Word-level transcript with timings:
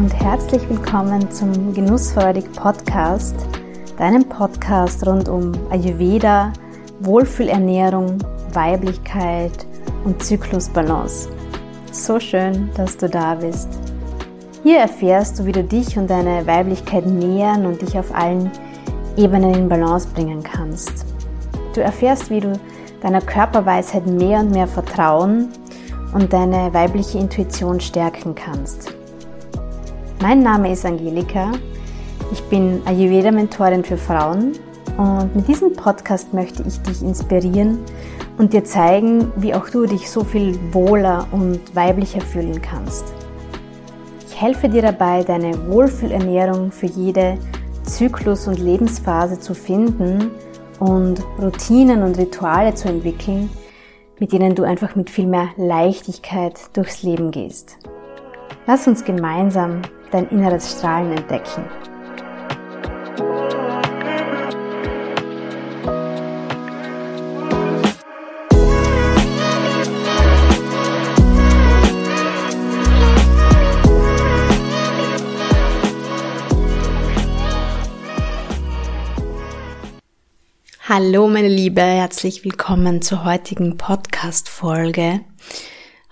und 0.00 0.18
herzlich 0.18 0.66
willkommen 0.70 1.30
zum 1.30 1.74
Genussfreudig 1.74 2.50
Podcast, 2.52 3.34
deinem 3.98 4.26
Podcast 4.26 5.06
rund 5.06 5.28
um 5.28 5.52
Ayurveda, 5.68 6.54
Wohlfühlernährung, 7.00 8.16
Weiblichkeit 8.54 9.66
und 10.04 10.22
Zyklusbalance. 10.22 11.28
So 11.92 12.18
schön, 12.18 12.70
dass 12.78 12.96
du 12.96 13.10
da 13.10 13.34
bist. 13.34 13.68
Hier 14.62 14.78
erfährst 14.78 15.38
du, 15.38 15.44
wie 15.44 15.52
du 15.52 15.62
dich 15.62 15.98
und 15.98 16.08
deine 16.08 16.46
Weiblichkeit 16.46 17.04
nähern 17.04 17.66
und 17.66 17.82
dich 17.82 17.98
auf 17.98 18.14
allen 18.14 18.50
Ebenen 19.18 19.52
in 19.52 19.68
Balance 19.68 20.08
bringen 20.14 20.42
kannst. 20.42 21.04
Du 21.74 21.82
erfährst, 21.82 22.30
wie 22.30 22.40
du 22.40 22.58
deiner 23.02 23.20
Körperweisheit 23.20 24.06
mehr 24.06 24.40
und 24.40 24.50
mehr 24.50 24.66
vertrauen 24.66 25.50
und 26.14 26.32
deine 26.32 26.72
weibliche 26.72 27.18
Intuition 27.18 27.80
stärken 27.80 28.34
kannst. 28.34 28.94
Mein 30.22 30.42
Name 30.42 30.70
ist 30.70 30.84
Angelika. 30.84 31.50
Ich 32.30 32.42
bin 32.42 32.82
Ayurveda-Mentorin 32.84 33.82
für 33.82 33.96
Frauen 33.96 34.52
und 34.98 35.34
mit 35.34 35.48
diesem 35.48 35.72
Podcast 35.72 36.34
möchte 36.34 36.62
ich 36.62 36.78
dich 36.82 37.00
inspirieren 37.00 37.78
und 38.36 38.52
dir 38.52 38.62
zeigen, 38.62 39.32
wie 39.36 39.54
auch 39.54 39.70
du 39.70 39.86
dich 39.86 40.10
so 40.10 40.22
viel 40.22 40.58
wohler 40.72 41.26
und 41.32 41.74
weiblicher 41.74 42.20
fühlen 42.20 42.60
kannst. 42.60 43.06
Ich 44.28 44.38
helfe 44.38 44.68
dir 44.68 44.82
dabei, 44.82 45.24
deine 45.24 45.54
Wohlfühlernährung 45.70 46.70
für 46.70 46.86
jede 46.86 47.38
Zyklus- 47.84 48.46
und 48.46 48.58
Lebensphase 48.58 49.40
zu 49.40 49.54
finden 49.54 50.32
und 50.80 51.22
Routinen 51.40 52.02
und 52.02 52.18
Rituale 52.18 52.74
zu 52.74 52.88
entwickeln, 52.88 53.48
mit 54.18 54.34
denen 54.34 54.54
du 54.54 54.64
einfach 54.64 54.96
mit 54.96 55.08
viel 55.08 55.26
mehr 55.26 55.48
Leichtigkeit 55.56 56.60
durchs 56.74 57.02
Leben 57.02 57.30
gehst. 57.30 57.78
Lass 58.66 58.86
uns 58.86 59.02
gemeinsam 59.04 59.82
dein 60.10 60.28
inneres 60.28 60.72
Strahlen 60.72 61.16
entdecken. 61.16 61.64
Hallo 80.86 81.28
meine 81.28 81.48
Liebe, 81.48 81.80
herzlich 81.80 82.44
willkommen 82.44 83.00
zur 83.00 83.24
heutigen 83.24 83.76
Podcast-Folge. 83.78 85.20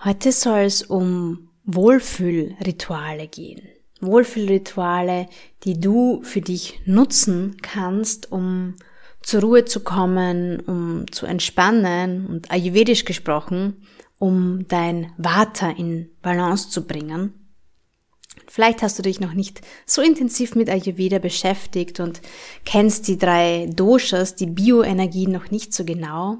Heute 0.03 0.31
soll 0.31 0.59
es 0.59 0.81
um 0.81 1.48
Wohlfühlrituale 1.71 3.27
gehen. 3.27 3.61
Wohlfühlrituale, 4.01 5.27
die 5.63 5.79
du 5.79 6.21
für 6.23 6.41
dich 6.41 6.81
nutzen 6.85 7.57
kannst, 7.61 8.31
um 8.31 8.75
zur 9.21 9.41
Ruhe 9.41 9.65
zu 9.65 9.81
kommen, 9.81 10.61
um 10.61 11.11
zu 11.11 11.25
entspannen 11.25 12.25
und 12.25 12.49
ayurvedisch 12.49 13.05
gesprochen, 13.05 13.85
um 14.17 14.67
dein 14.67 15.11
Vata 15.17 15.69
in 15.69 16.09
Balance 16.21 16.69
zu 16.69 16.87
bringen. 16.87 17.33
Vielleicht 18.47 18.81
hast 18.81 18.97
du 18.97 19.03
dich 19.03 19.19
noch 19.19 19.33
nicht 19.33 19.61
so 19.85 20.01
intensiv 20.01 20.55
mit 20.55 20.69
Ayurveda 20.69 21.19
beschäftigt 21.19 21.99
und 21.99 22.21
kennst 22.65 23.07
die 23.07 23.19
drei 23.19 23.69
Doshas, 23.71 24.35
die 24.35 24.47
Bioenergie 24.47 25.27
noch 25.27 25.51
nicht 25.51 25.73
so 25.73 25.85
genau. 25.85 26.37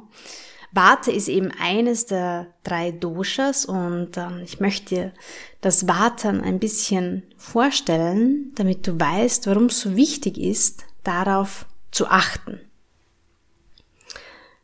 Vata 0.71 1.11
ist 1.11 1.27
eben 1.27 1.51
eines 1.59 2.05
der 2.05 2.47
drei 2.63 2.91
Doshas 2.91 3.65
und 3.65 4.17
ähm, 4.17 4.41
ich 4.43 4.59
möchte 4.59 4.95
dir 4.95 5.13
das 5.61 5.87
Vata 5.87 6.29
ein 6.29 6.59
bisschen 6.59 7.23
vorstellen, 7.37 8.51
damit 8.55 8.85
du 8.85 8.99
weißt, 8.99 9.47
warum 9.47 9.65
es 9.65 9.81
so 9.81 9.95
wichtig 9.95 10.37
ist, 10.37 10.85
darauf 11.03 11.65
zu 11.91 12.07
achten. 12.07 12.59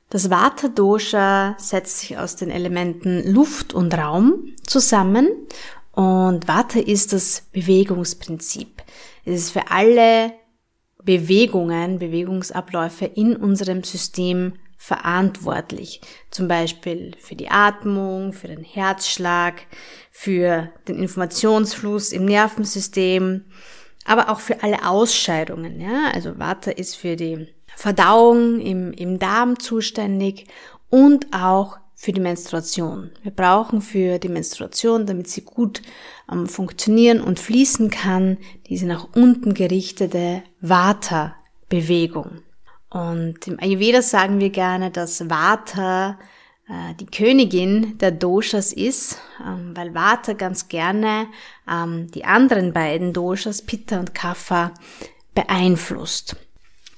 Das 0.10 0.30
Vata 0.30 0.68
Dosha 0.68 1.56
setzt 1.58 2.00
sich 2.00 2.18
aus 2.18 2.36
den 2.36 2.52
Elementen 2.52 3.34
Luft 3.34 3.74
und 3.74 3.94
Raum 3.98 4.54
zusammen 4.66 5.28
und 5.92 6.48
Vata 6.48 6.80
ist 6.80 7.14
das 7.14 7.44
Bewegungsprinzip. 7.52 8.84
Es 9.26 9.42
ist 9.42 9.52
für 9.52 9.72
alle 9.72 10.34
Bewegungen, 11.04 11.98
Bewegungsabläufe 12.00 13.06
in 13.06 13.36
unserem 13.36 13.84
System 13.84 14.54
verantwortlich. 14.78 16.02
Zum 16.32 16.48
Beispiel 16.48 17.16
für 17.20 17.36
die 17.36 17.50
Atmung, 17.50 18.34
für 18.34 18.48
den 18.48 18.64
Herzschlag, 18.64 19.62
für 20.12 20.72
den 20.88 20.98
Informationsfluss 20.98 22.12
im 22.12 22.26
Nervensystem, 22.26 23.46
aber 24.06 24.30
auch 24.30 24.40
für 24.40 24.62
alle 24.64 24.88
Ausscheidungen. 24.88 25.82
Ja? 25.82 26.12
Also 26.14 26.38
Vata 26.38 26.72
ist 26.72 26.96
für 26.96 27.16
die 27.16 27.48
Verdauung 27.76 28.60
im, 28.60 28.94
im 28.94 29.20
Darm 29.20 29.60
zuständig 29.60 30.48
und 30.90 31.34
auch 31.34 31.78
für 31.96 32.12
die 32.12 32.22
Menstruation. 32.22 33.10
Wir 33.24 33.32
brauchen 33.32 33.82
für 33.82 34.20
die 34.20 34.30
Menstruation, 34.30 35.06
damit 35.06 35.28
sie 35.28 35.42
gut 35.42 35.82
ähm, 36.32 36.48
funktionieren 36.48 37.22
und 37.22 37.40
fließen 37.40 37.90
kann, 37.90 38.38
diese 38.68 38.86
nach 38.86 39.08
unten 39.16 39.54
gerichtete 39.54 40.44
Vata-Bewegung. 40.62 42.45
Und 42.96 43.46
im 43.46 43.60
Ayurveda 43.60 44.02
sagen 44.02 44.40
wir 44.40 44.52
gerne, 44.52 44.90
dass 44.90 45.30
Vata 45.30 46.18
äh, 46.70 46.94
die 46.98 47.08
Königin 47.08 47.98
der 47.98 48.12
Doshas 48.12 48.72
ist, 48.72 49.18
ähm, 49.46 49.74
weil 49.76 49.94
Vata 49.94 50.32
ganz 50.32 50.70
gerne 50.70 51.28
ähm, 51.70 52.10
die 52.12 52.24
anderen 52.24 52.72
beiden 52.72 53.12
Doshas, 53.12 53.64
Pitta 53.64 54.00
und 54.00 54.16
Kapha, 54.16 54.74
beeinflusst. 55.34 56.38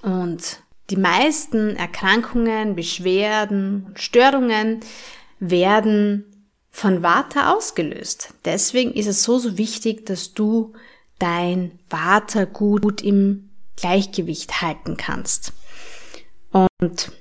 Und 0.04 0.60
die 0.92 0.98
meisten 0.98 1.76
Erkrankungen, 1.76 2.76
Beschwerden 2.76 3.86
und 3.88 4.00
Störungen 4.00 4.82
werden 5.40 6.26
von 6.70 7.02
Vata 7.02 7.56
ausgelöst. 7.56 8.36
Deswegen 8.46 8.94
ist 8.94 9.08
es 9.08 9.24
so, 9.24 9.40
so 9.40 9.58
wichtig, 9.58 10.06
dass 10.06 10.36
du 10.36 10.74
dein 11.18 11.72
Vata 11.90 12.46
gut, 12.46 12.84
gut 12.84 13.02
im 13.02 13.50
Gleichgewicht 13.78 14.62
halten 14.62 14.96
kannst. 14.96 15.54
Und 16.80 17.12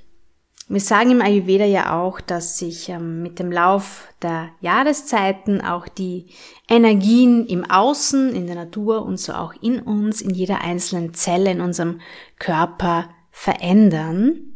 wir 0.69 0.81
sagen 0.81 1.11
im 1.11 1.21
Ayurveda 1.21 1.65
ja 1.65 1.97
auch, 1.97 2.19
dass 2.19 2.57
sich 2.57 2.89
ähm, 2.89 3.21
mit 3.23 3.39
dem 3.39 3.51
Lauf 3.51 4.13
der 4.21 4.49
Jahreszeiten 4.59 5.61
auch 5.61 5.87
die 5.87 6.27
Energien 6.67 7.45
im 7.45 7.63
Außen, 7.63 8.35
in 8.35 8.47
der 8.47 8.55
Natur 8.55 9.05
und 9.05 9.17
so 9.17 9.33
auch 9.33 9.53
in 9.61 9.79
uns, 9.79 10.21
in 10.21 10.31
jeder 10.31 10.61
einzelnen 10.61 11.13
Zelle 11.13 11.51
in 11.51 11.61
unserem 11.61 12.01
Körper 12.37 13.09
verändern. 13.31 14.53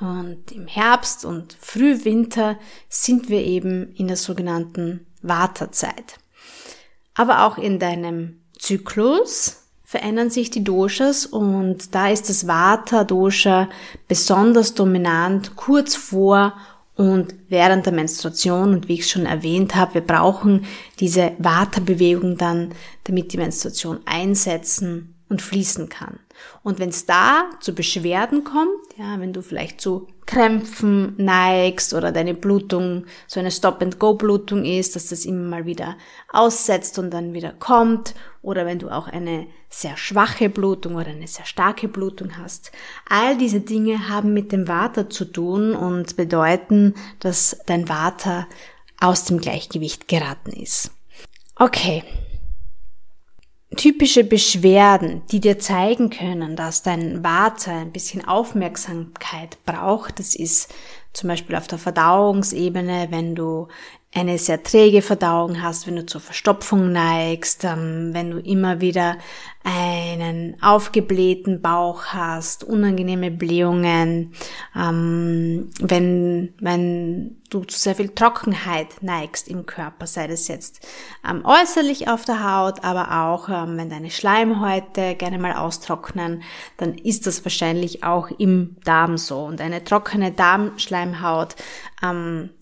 Und 0.00 0.50
im 0.50 0.66
Herbst 0.66 1.24
und 1.24 1.52
Frühwinter 1.60 2.58
sind 2.88 3.28
wir 3.28 3.44
eben 3.44 3.92
in 3.92 4.08
der 4.08 4.16
sogenannten 4.16 5.06
Wartezeit. 5.22 6.18
Aber 7.14 7.44
auch 7.46 7.58
in 7.58 7.78
deinem 7.78 8.40
Zyklus 8.58 9.60
verändern 9.90 10.30
sich 10.30 10.50
die 10.50 10.62
Doshas 10.62 11.26
und 11.26 11.96
da 11.96 12.10
ist 12.10 12.28
das 12.28 12.46
Vata-Dosha 12.46 13.68
besonders 14.06 14.74
dominant 14.74 15.56
kurz 15.56 15.96
vor 15.96 16.52
und 16.94 17.34
während 17.48 17.86
der 17.86 17.92
Menstruation. 17.92 18.72
Und 18.72 18.86
wie 18.86 18.94
ich 18.94 19.08
schon 19.08 19.26
erwähnt 19.26 19.74
habe, 19.74 19.94
wir 19.94 20.00
brauchen 20.02 20.64
diese 21.00 21.32
Vata-Bewegung 21.38 22.36
dann, 22.36 22.70
damit 23.02 23.32
die 23.32 23.38
Menstruation 23.38 23.98
einsetzen 24.04 25.16
und 25.30 25.40
fließen 25.40 25.88
kann. 25.88 26.18
Und 26.62 26.78
wenn 26.78 26.90
es 26.90 27.06
da 27.06 27.48
zu 27.60 27.74
Beschwerden 27.74 28.44
kommt, 28.44 28.68
ja, 28.98 29.18
wenn 29.20 29.32
du 29.32 29.42
vielleicht 29.42 29.80
zu 29.80 30.08
Krämpfen 30.26 31.14
neigst 31.16 31.94
oder 31.94 32.12
deine 32.12 32.34
Blutung 32.34 33.06
so 33.26 33.40
eine 33.40 33.50
Stop-and-Go-Blutung 33.50 34.64
ist, 34.64 34.96
dass 34.96 35.06
das 35.08 35.24
immer 35.24 35.48
mal 35.48 35.66
wieder 35.66 35.96
aussetzt 36.32 36.98
und 36.98 37.10
dann 37.10 37.32
wieder 37.32 37.52
kommt, 37.52 38.14
oder 38.42 38.64
wenn 38.66 38.78
du 38.78 38.88
auch 38.88 39.06
eine 39.06 39.46
sehr 39.68 39.96
schwache 39.96 40.48
Blutung 40.48 40.96
oder 40.96 41.08
eine 41.08 41.26
sehr 41.26 41.44
starke 41.44 41.88
Blutung 41.88 42.38
hast. 42.38 42.72
All 43.08 43.36
diese 43.36 43.60
Dinge 43.60 44.08
haben 44.08 44.32
mit 44.32 44.50
dem 44.50 44.66
Water 44.66 45.10
zu 45.10 45.26
tun 45.26 45.74
und 45.74 46.16
bedeuten, 46.16 46.94
dass 47.20 47.60
dein 47.66 47.88
Water 47.88 48.46
aus 48.98 49.24
dem 49.24 49.40
Gleichgewicht 49.40 50.08
geraten 50.08 50.52
ist. 50.52 50.90
Okay, 51.56 52.02
typische 53.76 54.24
Beschwerden, 54.24 55.22
die 55.30 55.40
dir 55.40 55.58
zeigen 55.58 56.10
können, 56.10 56.56
dass 56.56 56.82
dein 56.82 57.22
Vata 57.22 57.80
ein 57.80 57.92
bisschen 57.92 58.26
Aufmerksamkeit 58.26 59.58
braucht. 59.64 60.18
Das 60.18 60.34
ist 60.34 60.74
zum 61.12 61.28
Beispiel 61.28 61.56
auf 61.56 61.66
der 61.66 61.78
Verdauungsebene, 61.78 63.08
wenn 63.10 63.34
du 63.34 63.68
eine 64.12 64.38
sehr 64.38 64.62
träge 64.62 65.02
Verdauung 65.02 65.62
hast, 65.62 65.86
wenn 65.86 65.94
du 65.94 66.04
zur 66.04 66.20
Verstopfung 66.20 66.90
neigst, 66.90 67.62
ähm, 67.62 68.10
wenn 68.12 68.32
du 68.32 68.38
immer 68.38 68.80
wieder 68.80 69.18
einen 69.62 70.60
aufgeblähten 70.62 71.60
Bauch 71.60 72.06
hast, 72.06 72.64
unangenehme 72.64 73.30
Blähungen, 73.30 74.32
ähm, 74.74 75.70
wenn, 75.78 76.54
wenn 76.58 77.36
du 77.50 77.62
zu 77.64 77.78
sehr 77.78 77.94
viel 77.94 78.08
Trockenheit 78.08 79.00
neigst 79.00 79.46
im 79.46 79.66
Körper, 79.66 80.08
sei 80.08 80.26
das 80.26 80.48
jetzt 80.48 80.88
ähm, 81.28 81.44
äußerlich 81.44 82.08
auf 82.08 82.24
der 82.24 82.42
Haut, 82.42 82.82
aber 82.82 83.28
auch 83.28 83.48
wenn 83.48 83.90
deine 83.90 84.10
Schleimhäute 84.10 85.14
gerne 85.14 85.38
mal 85.38 85.52
austrocknen, 85.52 86.42
dann 86.78 86.94
ist 86.94 87.26
das 87.26 87.44
wahrscheinlich 87.44 88.02
auch 88.02 88.30
im 88.38 88.76
Darm 88.84 89.18
so. 89.18 89.40
Und 89.40 89.60
eine 89.60 89.84
trockene 89.84 90.32
Darmschleimhaut 90.32 91.56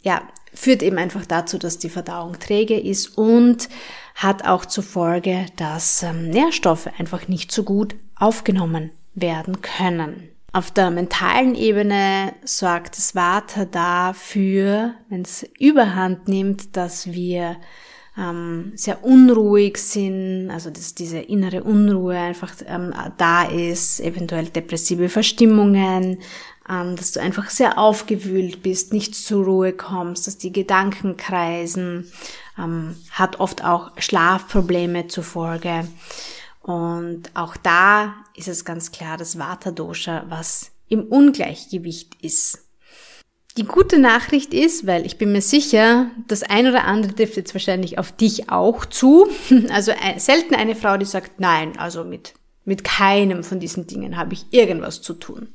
ja, 0.02 0.22
führt 0.54 0.82
eben 0.82 0.98
einfach 0.98 1.26
dazu, 1.26 1.58
dass 1.58 1.78
die 1.78 1.90
Verdauung 1.90 2.38
träge 2.38 2.78
ist 2.78 3.18
und 3.18 3.68
hat 4.14 4.44
auch 4.44 4.64
zur 4.64 4.84
Folge, 4.84 5.46
dass 5.56 6.02
ähm, 6.02 6.30
Nährstoffe 6.30 6.88
einfach 6.98 7.28
nicht 7.28 7.52
so 7.52 7.62
gut 7.62 7.94
aufgenommen 8.16 8.90
werden 9.14 9.60
können. 9.60 10.28
Auf 10.52 10.70
der 10.70 10.90
mentalen 10.90 11.54
Ebene 11.54 12.32
sorgt 12.42 12.96
das 12.96 13.14
Vata 13.14 13.64
dafür, 13.66 14.94
wenn 15.08 15.22
es 15.22 15.46
überhand 15.58 16.26
nimmt, 16.26 16.76
dass 16.76 17.12
wir 17.12 17.58
ähm, 18.18 18.72
sehr 18.74 19.04
unruhig 19.04 19.76
sind, 19.76 20.50
also 20.50 20.70
dass 20.70 20.94
diese 20.94 21.18
innere 21.18 21.62
Unruhe 21.62 22.16
einfach 22.16 22.54
ähm, 22.66 22.92
da 23.18 23.44
ist, 23.44 24.00
eventuell 24.00 24.46
depressive 24.46 25.08
Verstimmungen, 25.08 26.18
dass 26.68 27.12
du 27.12 27.20
einfach 27.20 27.48
sehr 27.50 27.78
aufgewühlt 27.78 28.62
bist, 28.62 28.92
nicht 28.92 29.14
zur 29.14 29.44
Ruhe 29.44 29.72
kommst, 29.72 30.26
dass 30.26 30.36
die 30.38 30.52
Gedanken 30.52 31.16
kreisen, 31.16 32.10
ähm, 32.58 32.96
hat 33.10 33.40
oft 33.40 33.64
auch 33.64 33.92
Schlafprobleme 33.98 35.08
zur 35.08 35.24
Folge. 35.24 35.88
Und 36.60 37.30
auch 37.34 37.56
da 37.56 38.14
ist 38.36 38.48
es 38.48 38.66
ganz 38.66 38.92
klar 38.92 39.16
das 39.16 39.38
Vata-Dosha, 39.38 40.26
was 40.28 40.70
im 40.88 41.04
Ungleichgewicht 41.04 42.14
ist. 42.20 42.58
Die 43.56 43.64
gute 43.64 43.98
Nachricht 43.98 44.54
ist, 44.54 44.86
weil 44.86 45.04
ich 45.04 45.18
bin 45.18 45.32
mir 45.32 45.40
sicher, 45.40 46.10
das 46.28 46.42
ein 46.42 46.68
oder 46.68 46.84
andere 46.84 47.14
trifft 47.14 47.36
jetzt 47.36 47.54
wahrscheinlich 47.54 47.98
auf 47.98 48.12
dich 48.12 48.50
auch 48.50 48.84
zu. 48.84 49.28
Also 49.70 49.92
selten 50.18 50.54
eine 50.54 50.76
Frau, 50.76 50.96
die 50.96 51.06
sagt, 51.06 51.40
nein, 51.40 51.76
also 51.78 52.04
mit, 52.04 52.34
mit 52.64 52.84
keinem 52.84 53.42
von 53.42 53.58
diesen 53.58 53.86
Dingen 53.86 54.16
habe 54.16 54.34
ich 54.34 54.46
irgendwas 54.50 55.02
zu 55.02 55.14
tun. 55.14 55.48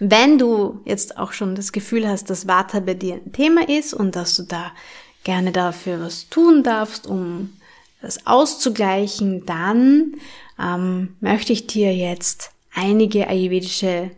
Wenn 0.00 0.38
du 0.38 0.80
jetzt 0.86 1.18
auch 1.18 1.32
schon 1.32 1.54
das 1.54 1.72
Gefühl 1.72 2.08
hast, 2.08 2.30
dass 2.30 2.48
Vata 2.48 2.80
bei 2.80 2.94
dir 2.94 3.14
ein 3.14 3.32
Thema 3.32 3.68
ist 3.68 3.92
und 3.92 4.16
dass 4.16 4.34
du 4.34 4.44
da 4.44 4.72
gerne 5.24 5.52
dafür 5.52 6.00
was 6.00 6.30
tun 6.30 6.62
darfst, 6.62 7.06
um 7.06 7.52
das 8.00 8.26
auszugleichen, 8.26 9.44
dann 9.44 10.14
ähm, 10.58 11.16
möchte 11.20 11.52
ich 11.52 11.66
dir 11.66 11.94
jetzt 11.94 12.52
einige 12.74 13.28
ayurvedische 13.28 13.86
äh, 13.86 14.10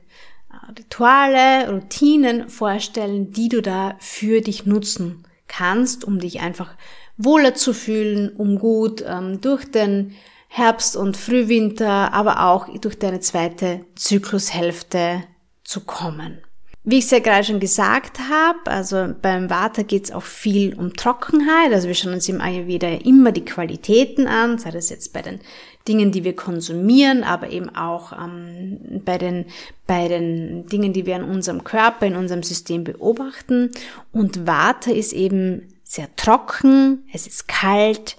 Rituale, 0.79 1.69
Routinen 1.69 2.49
vorstellen, 2.49 3.33
die 3.33 3.49
du 3.49 3.61
da 3.61 3.97
für 3.99 4.41
dich 4.41 4.67
nutzen 4.67 5.25
kannst, 5.49 6.05
um 6.05 6.21
dich 6.21 6.41
einfach 6.41 6.75
wohler 7.17 7.57
zu 7.57 7.75
fühlen, 7.75 8.31
um 8.37 8.61
gut 8.61 9.05
ähm, 9.05 9.41
durch 9.41 9.65
den 9.69 10.15
Herbst 10.47 10.97
und 10.97 11.17
Frühwinter, 11.17 12.13
aber 12.13 12.47
auch 12.47 12.69
durch 12.79 12.99
deine 12.99 13.19
zweite 13.19 13.81
Zyklushälfte 13.97 15.25
zu 15.65 15.81
kommen. 15.81 16.43
Wie 16.85 16.99
ich 16.99 17.05
es 17.05 17.13
ja 17.13 17.21
gerade 17.21 17.45
schon 17.45 17.61
gesagt 17.61 18.19
habe, 18.29 18.69
also 18.69 19.15
beim 19.23 19.49
Vata 19.49 19.83
geht 19.83 20.07
es 20.07 20.11
auch 20.11 20.25
viel 20.25 20.75
um 20.75 20.95
Trockenheit. 20.95 21.73
Also 21.73 21.87
wir 21.87 21.95
schauen 21.95 22.15
uns 22.15 22.29
im 22.29 22.41
Ayurveda 22.41 22.89
ja 22.89 22.99
immer 23.05 23.31
die 23.31 23.45
Qualitäten 23.45 24.27
an, 24.27 24.59
sei 24.59 24.73
das 24.73 24.91
jetzt 24.91 25.13
bei 25.13 25.23
den 25.23 25.41
Dingen, 25.87 26.11
die 26.11 26.25
wir 26.25 26.35
konsumieren, 26.35 27.23
aber 27.23 27.51
eben 27.51 27.75
auch 27.77 28.13
ähm, 28.13 29.01
bei, 29.05 29.17
den, 29.17 29.47
bei 29.87 30.09
den 30.09 30.67
Dingen, 30.67 30.93
die 30.93 31.07
wir 31.07 31.15
in 31.15 31.25
unserem 31.25 31.63
Körper, 31.63 32.07
in 32.07 32.17
unserem 32.17 32.43
System 32.43 32.83
beobachten. 32.83 33.71
Und 34.11 34.49
Vata 34.49 34.91
ist 34.91 35.13
eben 35.13 35.69
sehr 35.85 36.09
trocken, 36.17 37.07
es 37.13 37.29
ist 37.29 37.47
kalt, 37.47 38.17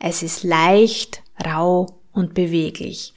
es 0.00 0.22
ist 0.22 0.42
leicht, 0.42 1.22
rau 1.44 1.98
und 2.12 2.32
beweglich. 2.32 3.12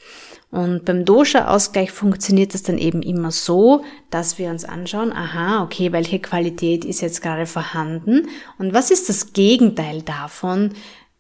Und 0.51 0.85
beim 0.85 1.05
Dosha-Ausgleich 1.05 1.91
funktioniert 1.91 2.55
das 2.55 2.63
dann 2.63 2.79
eben 2.79 3.03
immer 3.03 3.31
so, 3.31 3.83
dass 4.09 4.39
wir 4.39 4.49
uns 4.49 4.65
anschauen, 4.65 5.13
aha, 5.13 5.63
okay, 5.63 5.91
welche 5.91 6.19
Qualität 6.19 6.85
ist 6.85 7.01
jetzt 7.01 7.21
gerade 7.21 7.45
vorhanden 7.45 8.27
und 8.57 8.73
was 8.73 8.89
ist 8.89 9.09
das 9.09 9.33
Gegenteil 9.33 10.01
davon? 10.01 10.73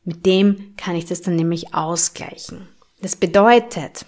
Mit 0.03 0.25
dem 0.25 0.73
kann 0.77 0.95
ich 0.95 1.05
das 1.05 1.21
dann 1.21 1.35
nämlich 1.35 1.75
ausgleichen. 1.75 2.67
Das 3.01 3.15
bedeutet, 3.15 4.05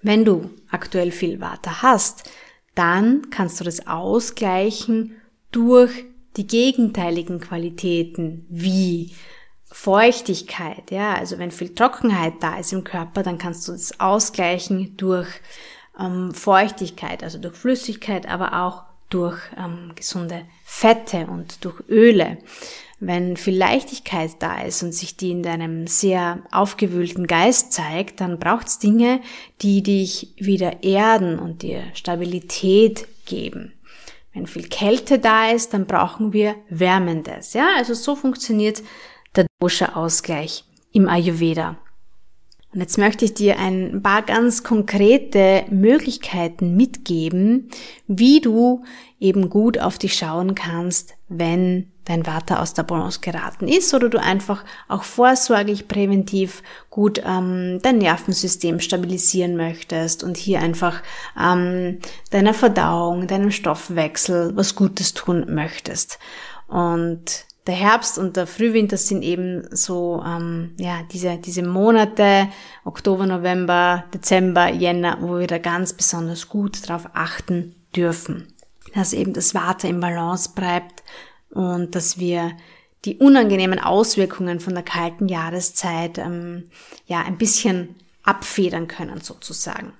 wenn 0.00 0.24
du 0.24 0.50
aktuell 0.70 1.10
viel 1.10 1.40
Water 1.40 1.82
hast, 1.82 2.30
dann 2.74 3.28
kannst 3.30 3.60
du 3.60 3.64
das 3.64 3.86
ausgleichen 3.86 5.16
durch 5.52 5.90
die 6.36 6.46
gegenteiligen 6.46 7.40
Qualitäten 7.40 8.46
wie 8.48 9.12
Feuchtigkeit, 9.70 10.90
ja, 10.90 11.14
also 11.14 11.38
wenn 11.38 11.50
viel 11.50 11.74
Trockenheit 11.74 12.34
da 12.40 12.58
ist 12.58 12.72
im 12.72 12.84
Körper, 12.84 13.22
dann 13.22 13.38
kannst 13.38 13.66
du 13.66 13.72
das 13.72 13.98
ausgleichen 13.98 14.96
durch 14.96 15.28
ähm, 15.98 16.32
Feuchtigkeit, 16.32 17.22
also 17.22 17.38
durch 17.38 17.56
Flüssigkeit, 17.56 18.28
aber 18.28 18.64
auch 18.64 18.84
durch 19.10 19.38
ähm, 19.56 19.92
gesunde 19.94 20.42
Fette 20.64 21.26
und 21.26 21.64
durch 21.64 21.80
Öle. 21.88 22.38
Wenn 22.98 23.36
viel 23.36 23.56
Leichtigkeit 23.56 24.32
da 24.38 24.62
ist 24.62 24.82
und 24.82 24.92
sich 24.92 25.16
die 25.16 25.30
in 25.30 25.42
deinem 25.42 25.86
sehr 25.86 26.38
aufgewühlten 26.50 27.26
Geist 27.26 27.72
zeigt, 27.72 28.20
dann 28.20 28.38
braucht's 28.38 28.78
Dinge, 28.78 29.20
die 29.60 29.82
dich 29.82 30.32
wieder 30.36 30.82
erden 30.82 31.38
und 31.38 31.62
dir 31.62 31.82
Stabilität 31.92 33.06
geben. 33.26 33.72
Wenn 34.32 34.46
viel 34.46 34.68
Kälte 34.68 35.18
da 35.18 35.50
ist, 35.50 35.74
dann 35.74 35.86
brauchen 35.86 36.32
wir 36.32 36.54
Wärmendes. 36.68 37.52
Ja, 37.52 37.68
also 37.76 37.94
so 37.94 38.16
funktioniert 38.16 38.82
der 39.36 39.46
Dosha-Ausgleich 39.60 40.64
im 40.92 41.08
Ayurveda. 41.08 41.76
Und 42.76 42.80
jetzt 42.80 42.98
möchte 42.98 43.24
ich 43.24 43.32
dir 43.32 43.58
ein 43.58 44.02
paar 44.02 44.20
ganz 44.20 44.62
konkrete 44.62 45.64
Möglichkeiten 45.70 46.76
mitgeben, 46.76 47.70
wie 48.06 48.40
du 48.40 48.84
eben 49.18 49.48
gut 49.48 49.78
auf 49.78 49.96
dich 49.96 50.14
schauen 50.14 50.54
kannst, 50.54 51.14
wenn 51.28 51.90
dein 52.04 52.26
Vata 52.26 52.60
aus 52.60 52.74
der 52.74 52.82
Balance 52.82 53.20
geraten 53.20 53.66
ist 53.66 53.94
oder 53.94 54.08
du 54.08 54.20
einfach 54.20 54.62
auch 54.88 55.04
vorsorglich 55.04 55.88
präventiv 55.88 56.62
gut 56.90 57.22
ähm, 57.24 57.80
dein 57.82 57.98
Nervensystem 57.98 58.80
stabilisieren 58.80 59.56
möchtest 59.56 60.22
und 60.22 60.36
hier 60.36 60.60
einfach 60.60 61.02
ähm, 61.40 61.98
deiner 62.30 62.52
Verdauung, 62.52 63.26
deinem 63.26 63.50
Stoffwechsel 63.50 64.54
was 64.54 64.74
Gutes 64.74 65.14
tun 65.14 65.46
möchtest. 65.48 66.18
Und 66.68 67.46
der 67.66 67.74
Herbst 67.74 68.18
und 68.18 68.36
der 68.36 68.46
Frühwinter 68.46 68.96
sind 68.96 69.22
eben 69.22 69.66
so 69.74 70.22
ähm, 70.24 70.74
ja 70.78 71.00
diese 71.12 71.38
diese 71.38 71.62
Monate 71.62 72.48
Oktober, 72.84 73.26
November, 73.26 74.04
Dezember, 74.14 74.68
Jänner, 74.68 75.18
wo 75.20 75.38
wir 75.38 75.46
da 75.46 75.58
ganz 75.58 75.92
besonders 75.92 76.48
gut 76.48 76.88
darauf 76.88 77.08
achten 77.14 77.74
dürfen, 77.94 78.52
dass 78.94 79.12
eben 79.12 79.32
das 79.32 79.54
Water 79.54 79.88
im 79.88 80.00
Balance 80.00 80.50
bleibt 80.54 81.02
und 81.50 81.94
dass 81.94 82.18
wir 82.18 82.52
die 83.04 83.16
unangenehmen 83.16 83.78
Auswirkungen 83.78 84.60
von 84.60 84.74
der 84.74 84.82
kalten 84.82 85.28
Jahreszeit 85.28 86.18
ähm, 86.18 86.70
ja 87.06 87.22
ein 87.22 87.38
bisschen 87.38 87.96
abfedern 88.22 88.88
können 88.88 89.20
sozusagen. 89.20 89.92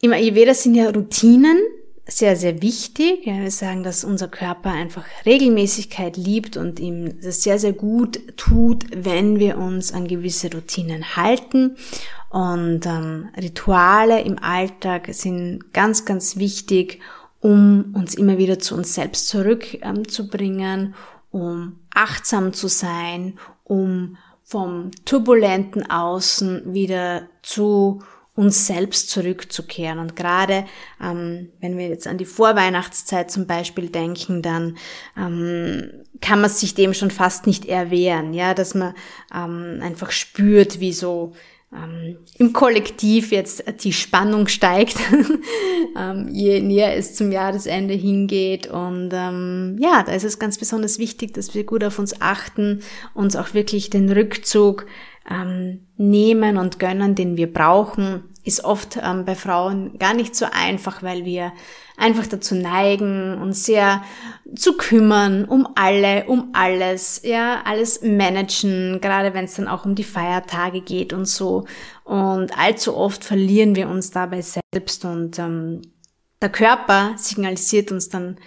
Im 0.00 0.12
Ayurveda 0.12 0.54
sind 0.54 0.74
ja 0.74 0.90
Routinen 0.90 1.58
sehr, 2.06 2.36
sehr 2.36 2.62
wichtig. 2.62 3.26
Ja, 3.26 3.38
wir 3.38 3.50
sagen, 3.50 3.82
dass 3.82 4.04
unser 4.04 4.28
Körper 4.28 4.70
einfach 4.70 5.04
Regelmäßigkeit 5.24 6.16
liebt 6.16 6.56
und 6.56 6.80
ihm 6.80 7.20
das 7.22 7.42
sehr, 7.42 7.58
sehr 7.58 7.72
gut 7.72 8.36
tut, 8.36 8.86
wenn 8.92 9.38
wir 9.38 9.58
uns 9.58 9.92
an 9.92 10.08
gewisse 10.08 10.52
Routinen 10.52 11.16
halten. 11.16 11.76
Und 12.30 12.86
ähm, 12.86 13.28
Rituale 13.36 14.22
im 14.22 14.38
Alltag 14.38 15.08
sind 15.12 15.72
ganz, 15.72 16.04
ganz 16.04 16.36
wichtig, 16.36 17.00
um 17.40 17.94
uns 17.94 18.14
immer 18.14 18.38
wieder 18.38 18.58
zu 18.58 18.74
uns 18.74 18.94
selbst 18.94 19.28
zurückzubringen, 19.28 20.80
ähm, 20.80 20.94
um 21.30 21.78
achtsam 21.94 22.52
zu 22.52 22.68
sein, 22.68 23.38
um 23.64 24.16
vom 24.44 24.90
turbulenten 25.04 25.88
Außen 25.90 26.74
wieder 26.74 27.28
zu 27.42 28.02
uns 28.34 28.66
selbst 28.66 29.10
zurückzukehren. 29.10 29.98
Und 29.98 30.16
gerade 30.16 30.64
ähm, 31.02 31.50
wenn 31.60 31.76
wir 31.76 31.88
jetzt 31.88 32.06
an 32.06 32.18
die 32.18 32.24
Vorweihnachtszeit 32.24 33.30
zum 33.30 33.46
Beispiel 33.46 33.88
denken, 33.88 34.40
dann 34.40 34.78
ähm, 35.16 36.04
kann 36.20 36.40
man 36.40 36.50
sich 36.50 36.74
dem 36.74 36.94
schon 36.94 37.10
fast 37.10 37.46
nicht 37.46 37.66
erwehren, 37.66 38.32
ja, 38.32 38.54
dass 38.54 38.74
man 38.74 38.94
ähm, 39.34 39.80
einfach 39.82 40.10
spürt, 40.10 40.80
wie 40.80 40.92
so 40.92 41.34
ähm, 41.74 42.18
im 42.38 42.52
Kollektiv 42.52 43.32
jetzt 43.32 43.64
die 43.82 43.92
Spannung 43.92 44.46
steigt, 44.48 44.96
ähm, 45.98 46.28
je 46.30 46.60
näher 46.60 46.96
es 46.96 47.14
zum 47.14 47.32
Jahresende 47.32 47.94
hingeht. 47.94 48.66
Und 48.66 49.10
ähm, 49.12 49.78
ja, 49.80 50.02
da 50.02 50.12
ist 50.12 50.24
es 50.24 50.38
ganz 50.38 50.58
besonders 50.58 50.98
wichtig, 50.98 51.34
dass 51.34 51.54
wir 51.54 51.64
gut 51.64 51.82
auf 51.84 51.98
uns 51.98 52.20
achten, 52.20 52.82
uns 53.14 53.36
auch 53.36 53.54
wirklich 53.54 53.90
den 53.90 54.10
Rückzug 54.10 54.86
ähm, 55.30 55.86
nehmen 55.96 56.56
und 56.56 56.78
gönnen, 56.78 57.14
den 57.14 57.36
wir 57.36 57.52
brauchen, 57.52 58.24
ist 58.44 58.64
oft 58.64 58.98
ähm, 59.00 59.24
bei 59.24 59.34
Frauen 59.34 59.98
gar 59.98 60.14
nicht 60.14 60.34
so 60.34 60.46
einfach, 60.50 61.02
weil 61.02 61.24
wir 61.24 61.52
einfach 61.96 62.26
dazu 62.26 62.56
neigen, 62.56 63.40
uns 63.40 63.64
sehr 63.64 64.02
zu 64.56 64.76
kümmern, 64.76 65.44
um 65.44 65.68
alle, 65.76 66.24
um 66.24 66.50
alles, 66.52 67.22
ja, 67.24 67.62
alles 67.64 68.02
managen, 68.02 69.00
gerade 69.00 69.34
wenn 69.34 69.44
es 69.44 69.54
dann 69.54 69.68
auch 69.68 69.84
um 69.84 69.94
die 69.94 70.04
Feiertage 70.04 70.80
geht 70.80 71.12
und 71.12 71.26
so. 71.26 71.66
Und 72.04 72.58
allzu 72.58 72.96
oft 72.96 73.24
verlieren 73.24 73.76
wir 73.76 73.88
uns 73.88 74.10
dabei 74.10 74.42
selbst 74.42 75.04
und 75.04 75.38
ähm, 75.38 75.82
der 76.40 76.50
Körper 76.50 77.12
signalisiert 77.16 77.92
uns 77.92 78.08
dann 78.08 78.38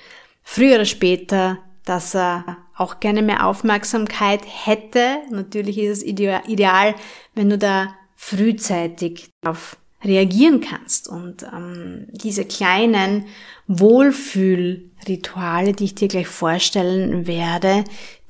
früher 0.44 0.75
oder 0.75 0.86
später, 0.86 1.60
dass 1.86 2.13
er 2.13 2.58
auch 2.77 3.00
gerne 3.00 3.22
mehr 3.22 3.46
Aufmerksamkeit 3.46 4.41
hätte. 4.46 5.20
Natürlich 5.32 5.77
ist 5.77 6.00
es 6.00 6.03
ideal, 6.03 6.96
wenn 7.34 7.50
du 7.50 7.58
da 7.58 7.96
frühzeitig 8.15 9.29
auf 9.46 9.77
reagieren 10.03 10.60
kannst. 10.62 11.08
Und 11.08 11.44
ähm, 11.44 12.08
diese 12.12 12.46
kleinen 12.46 13.25
Wohlfühlrituale, 13.67 15.74
die 15.74 15.86
ich 15.86 15.96
dir 15.96 16.08
gleich 16.08 16.27
vorstellen 16.27 17.25
werde, 17.27 17.84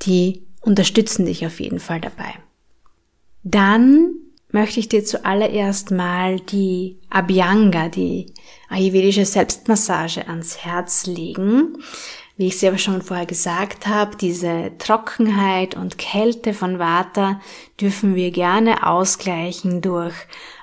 die 0.03 0.43
unterstützen 0.61 1.25
dich 1.25 1.45
auf 1.45 1.59
jeden 1.59 1.79
Fall 1.79 1.99
dabei. 1.99 2.33
Dann 3.43 4.13
möchte 4.51 4.79
ich 4.79 4.89
dir 4.89 5.03
zuallererst 5.03 5.91
mal 5.91 6.39
die 6.39 6.97
Abhyanga, 7.09 7.89
die 7.89 8.27
ayurvedische 8.69 9.25
Selbstmassage 9.25 10.27
ans 10.27 10.59
Herz 10.59 11.05
legen. 11.05 11.77
Wie 12.37 12.47
ich 12.47 12.59
selber 12.59 12.77
schon 12.77 13.01
vorher 13.01 13.25
gesagt 13.25 13.87
habe, 13.87 14.17
diese 14.17 14.73
Trockenheit 14.77 15.75
und 15.75 15.97
Kälte 15.97 16.53
von 16.53 16.79
Vata 16.79 17.39
dürfen 17.79 18.15
wir 18.15 18.31
gerne 18.31 18.85
ausgleichen 18.85 19.81
durch 19.81 20.15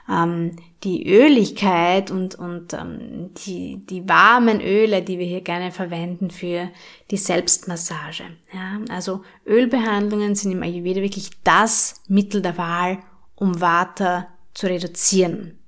ähm, 0.07 0.57
die 0.85 1.09
Öligkeit 1.09 2.11
und, 2.11 2.35
und 2.35 2.75
ähm, 2.75 3.31
die, 3.47 3.87
die 3.87 4.07
warmen 4.07 4.61
Öle, 4.61 5.03
die 5.03 5.19
wir 5.19 5.27
hier 5.27 5.41
gerne 5.41 5.71
verwenden 5.71 6.31
für 6.31 6.69
die 7.11 7.17
Selbstmassage. 7.17 8.25
Ja, 8.53 8.81
also 8.91 9.23
Ölbehandlungen 9.47 10.35
sind 10.35 10.53
im 10.53 10.63
Ayurveda 10.63 11.01
wirklich 11.01 11.31
das 11.45 12.03
Mittel 12.07 12.43
der 12.43 12.59
Wahl, 12.59 12.99
um 13.37 13.61
Vata 13.61 14.29
zu 14.53 14.67
reduzieren. 14.67 15.59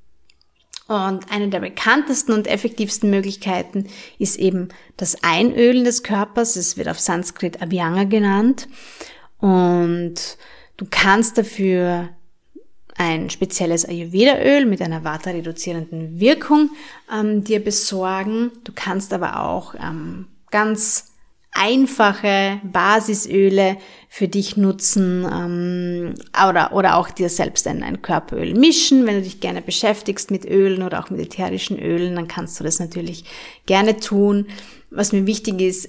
Und 0.87 1.31
eine 1.31 1.49
der 1.49 1.61
bekanntesten 1.61 2.33
und 2.33 2.47
effektivsten 2.47 3.09
Möglichkeiten 3.09 3.87
ist 4.19 4.37
eben 4.37 4.69
das 4.99 5.23
Einölen 5.23 5.85
des 5.85 6.03
Körpers. 6.03 6.57
Es 6.57 6.77
wird 6.77 6.89
auf 6.89 7.01
Sanskrit 7.01 7.63
Abhyanga 7.63 8.05
genannt. 8.05 8.69
Und 9.39 10.15
du 10.77 10.87
kannst 10.91 11.39
dafür 11.39 12.11
ein 12.97 13.31
spezielles 13.31 13.89
Ayurveda-Öl 13.89 14.67
mit 14.67 14.83
einer 14.83 15.05
Vata-reduzierenden 15.05 16.21
Wirkung 16.21 16.71
ähm, 17.13 17.43
dir 17.45 17.65
besorgen. 17.65 18.53
Du 18.65 18.73
kannst 18.75 19.13
aber 19.13 19.41
auch 19.41 19.75
ähm, 19.75 20.29
ganz 20.51 21.14
einfache 21.55 22.61
Basisöle 22.65 23.77
für 24.09 24.29
dich 24.29 24.57
nutzen 24.57 25.25
ähm, 25.33 26.15
oder, 26.49 26.73
oder 26.73 26.97
auch 26.97 27.11
dir 27.11 27.29
selbst 27.29 27.67
ein, 27.67 27.83
ein 27.83 28.03
Körperöl 28.03 28.55
mischen. 28.55 29.07
Wenn 29.07 29.17
du 29.17 29.23
dich 29.23 29.41
gerne 29.41 29.63
beschäftigst 29.63 30.31
mit 30.31 30.45
Ölen 30.45 30.83
oder 30.83 31.03
auch 31.03 31.11
mit 31.11 31.21
ätherischen 31.21 31.79
Ölen, 31.79 32.17
dann 32.17 32.29
kannst 32.29 32.59
du 32.59 32.65
das 32.65 32.81
natürlich 32.81 33.25
gerne 33.67 33.99
tun. 33.99 34.47
Was 34.91 35.13
mir 35.13 35.27
wichtig 35.27 35.61
ist, 35.61 35.89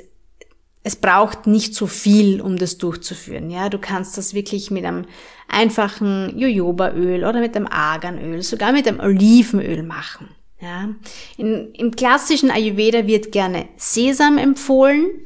es 0.84 0.96
braucht 0.96 1.48
nicht 1.48 1.74
so 1.74 1.88
viel, 1.88 2.42
um 2.42 2.58
das 2.58 2.78
durchzuführen. 2.78 3.50
Ja, 3.50 3.70
du 3.70 3.80
kannst 3.80 4.20
das 4.20 4.36
wirklich 4.36 4.70
mit 4.70 4.86
einem 4.86 5.06
einfachen 5.48 6.38
Jojobaöl 6.38 7.26
oder 7.26 7.40
mit 7.40 7.56
einem 7.56 7.66
Arganöl, 7.66 8.44
sogar 8.44 8.72
mit 8.72 8.88
einem 8.88 9.00
Olivenöl 9.00 9.82
machen. 9.82 10.30
Ja, 10.62 10.90
in, 11.38 11.74
im 11.74 11.96
klassischen 11.96 12.52
Ayurveda 12.52 13.08
wird 13.08 13.32
gerne 13.32 13.68
Sesam 13.78 14.38
empfohlen. 14.38 15.25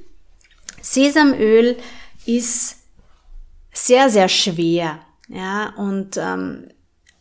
Sesamöl 0.81 1.77
ist 2.25 2.77
sehr, 3.71 4.09
sehr 4.09 4.29
schwer. 4.29 4.99
Ja, 5.27 5.73
und 5.77 6.17
ähm, 6.17 6.69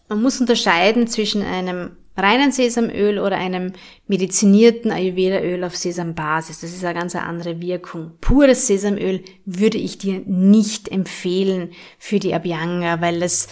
man 0.09 0.23
muss 0.23 0.41
unterscheiden 0.41 1.07
zwischen 1.07 1.43
einem 1.43 1.97
reinen 2.17 2.51
Sesamöl 2.51 3.19
oder 3.19 3.37
einem 3.37 3.73
medizinierten 4.09 4.91
Ayurveda-Öl 4.91 5.63
auf 5.63 5.77
Sesambasis. 5.77 6.61
Das 6.61 6.73
ist 6.73 6.85
eine 6.85 6.99
ganz 6.99 7.15
andere 7.15 7.61
Wirkung. 7.61 8.13
Pures 8.21 8.67
Sesamöl 8.67 9.23
würde 9.45 9.79
ich 9.79 9.99
dir 9.99 10.23
nicht 10.27 10.89
empfehlen 10.89 11.71
für 11.99 12.19
die 12.19 12.35
Abhyanga, 12.35 13.01
weil 13.01 13.23
es 13.23 13.49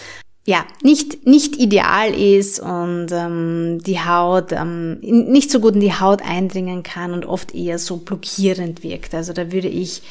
ja, 0.47 0.65
nicht, 0.81 1.27
nicht 1.27 1.57
ideal 1.57 2.15
ist 2.15 2.61
und 2.61 3.09
ähm, 3.11 3.81
die 3.85 3.99
Haut 3.99 4.53
ähm, 4.53 5.01
nicht 5.01 5.51
so 5.51 5.59
gut 5.59 5.75
in 5.75 5.81
die 5.81 5.99
Haut 5.99 6.23
eindringen 6.23 6.85
kann 6.85 7.13
und 7.13 7.27
oft 7.27 7.53
eher 7.53 7.81
so 7.81 7.97
blockierend 7.97 8.85
wirkt. 8.85 9.13
Also 9.13 9.33
da 9.33 9.51
würde 9.51 9.67
ich, 9.67 10.03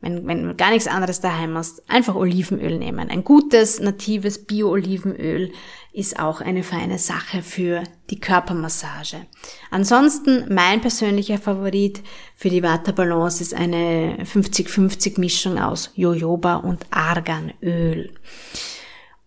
wenn, 0.00 0.28
wenn 0.28 0.46
du 0.46 0.54
gar 0.54 0.70
nichts 0.70 0.86
anderes 0.86 1.20
daheim 1.20 1.56
hast, 1.56 1.82
einfach 1.90 2.14
Olivenöl 2.14 2.78
nehmen. 2.78 3.10
Ein 3.10 3.24
gutes, 3.24 3.80
natives 3.80 4.44
Bio-Olivenöl 4.44 5.50
ist 5.92 6.20
auch 6.20 6.40
eine 6.40 6.62
feine 6.62 7.00
Sache 7.00 7.42
für 7.42 7.82
die 8.10 8.20
Körpermassage. 8.20 9.26
Ansonsten 9.72 10.54
mein 10.54 10.82
persönlicher 10.82 11.38
Favorit 11.38 12.00
für 12.36 12.48
die 12.48 12.62
Vata 12.62 12.92
Balance 12.92 13.42
ist 13.42 13.54
eine 13.54 14.18
50-50 14.22 15.18
Mischung 15.18 15.58
aus 15.58 15.90
Jojoba 15.96 16.56
und 16.58 16.86
Arganöl. 16.92 18.12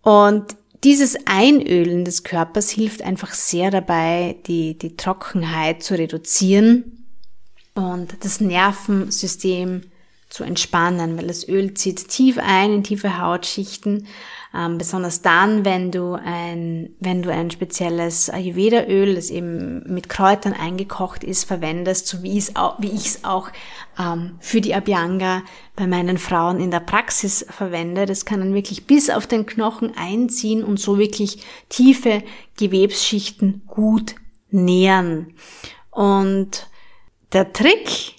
Und 0.08 0.56
dieses 0.84 1.18
Einölen 1.26 2.06
des 2.06 2.24
Körpers 2.24 2.70
hilft 2.70 3.02
einfach 3.02 3.34
sehr 3.34 3.70
dabei, 3.70 4.36
die, 4.46 4.78
die 4.78 4.96
Trockenheit 4.96 5.82
zu 5.82 5.98
reduzieren 5.98 7.04
und 7.74 8.24
das 8.24 8.40
Nervensystem 8.40 9.82
zu 10.28 10.44
entspannen, 10.44 11.16
weil 11.16 11.26
das 11.26 11.48
Öl 11.48 11.74
zieht 11.74 12.08
tief 12.08 12.38
ein 12.38 12.72
in 12.72 12.84
tiefe 12.84 13.18
Hautschichten 13.18 14.06
ähm, 14.54 14.78
besonders 14.78 15.20
dann, 15.20 15.64
wenn 15.64 15.90
du 15.90 16.14
ein, 16.14 16.94
wenn 17.00 17.22
du 17.22 17.30
ein 17.30 17.50
spezielles 17.50 18.30
Ayurveda-Öl, 18.30 19.14
das 19.14 19.30
eben 19.30 19.82
mit 19.92 20.08
Kräutern 20.08 20.54
eingekocht 20.54 21.22
ist, 21.22 21.44
verwendest, 21.44 22.06
so 22.06 22.22
wie, 22.22 22.38
es 22.38 22.56
auch, 22.56 22.80
wie 22.80 22.90
ich 22.90 23.06
es 23.06 23.24
auch 23.24 23.50
ähm, 23.98 24.36
für 24.40 24.62
die 24.62 24.74
Abhyanga 24.74 25.42
bei 25.76 25.86
meinen 25.86 26.16
Frauen 26.16 26.60
in 26.60 26.70
der 26.70 26.80
Praxis 26.80 27.44
verwende. 27.50 28.06
Das 28.06 28.24
kann 28.24 28.40
dann 28.40 28.54
wirklich 28.54 28.86
bis 28.86 29.10
auf 29.10 29.26
den 29.26 29.44
Knochen 29.44 29.92
einziehen 29.96 30.64
und 30.64 30.80
so 30.80 30.98
wirklich 30.98 31.42
tiefe 31.68 32.22
Gewebsschichten 32.56 33.62
gut 33.66 34.14
nähren. 34.50 35.34
Und 35.90 36.68
der 37.34 37.52
Trick, 37.52 38.14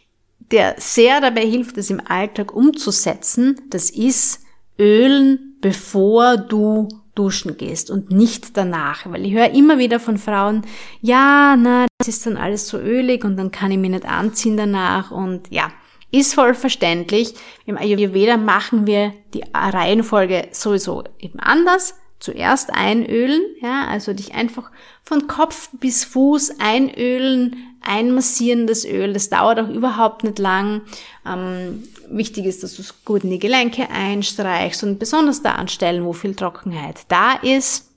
der 0.52 0.76
sehr 0.78 1.22
dabei 1.22 1.46
hilft, 1.46 1.78
das 1.78 1.90
im 1.90 2.02
Alltag 2.06 2.54
umzusetzen, 2.54 3.60
das 3.70 3.90
ist 3.90 4.42
Ölen 4.80 5.58
bevor 5.62 6.38
du 6.38 6.88
duschen 7.16 7.58
gehst 7.58 7.92
und 7.92 8.12
nicht 8.12 8.56
danach, 8.56 9.06
weil 9.12 9.26
ich 9.26 9.34
höre 9.34 9.52
immer 9.52 9.78
wieder 9.78 10.00
von 10.00 10.18
Frauen, 10.18 10.62
ja, 11.02 11.58
na, 11.58 11.86
das 11.98 12.08
ist 12.08 12.26
dann 12.26 12.38
alles 12.38 12.68
so 12.68 12.78
ölig 12.78 13.26
und 13.26 13.36
dann 13.36 13.52
kann 13.52 13.72
ich 13.72 13.78
mich 13.78 13.92
nicht 13.92 14.06
anziehen 14.06 14.56
danach 14.56 15.12
und 15.12 15.52
ja, 15.52 15.70
ist 16.12 16.34
voll 16.34 16.54
verständlich. 16.54 17.34
Im 17.66 17.78
Ayurveda 17.78 18.38
machen 18.38 18.88
wir 18.88 19.14
die 19.34 19.44
Reihenfolge 19.54 20.48
sowieso 20.52 21.04
eben 21.20 21.40
anders. 21.40 21.96
Zuerst 22.20 22.74
einölen, 22.74 23.42
ja, 23.62 23.88
also 23.88 24.14
dich 24.14 24.34
einfach 24.34 24.72
von 25.04 25.28
Kopf 25.28 25.70
bis 25.80 26.04
Fuß 26.04 26.60
einölen, 26.60 27.56
einmassieren 27.82 28.68
das 28.68 28.86
Öl. 28.86 29.14
Das 29.14 29.30
dauert 29.30 29.60
auch 29.60 29.70
überhaupt 29.70 30.24
nicht 30.24 30.38
lang. 30.38 30.82
Ähm, 31.26 31.84
wichtig 32.10 32.46
ist, 32.46 32.62
dass 32.62 32.76
du 32.76 32.82
es 32.82 33.06
gut 33.06 33.24
in 33.24 33.32
die 33.32 33.40
Gelenke 33.40 33.90
einstreichst 33.90 34.84
und 34.84 35.00
besonders 35.00 35.42
da 35.42 35.54
an 35.54 35.70
Stellen, 35.70 36.04
wo 36.04 36.14
viel 36.14 36.36
Trockenheit 36.36 37.06
da 37.08 37.34
ist. 37.34 37.90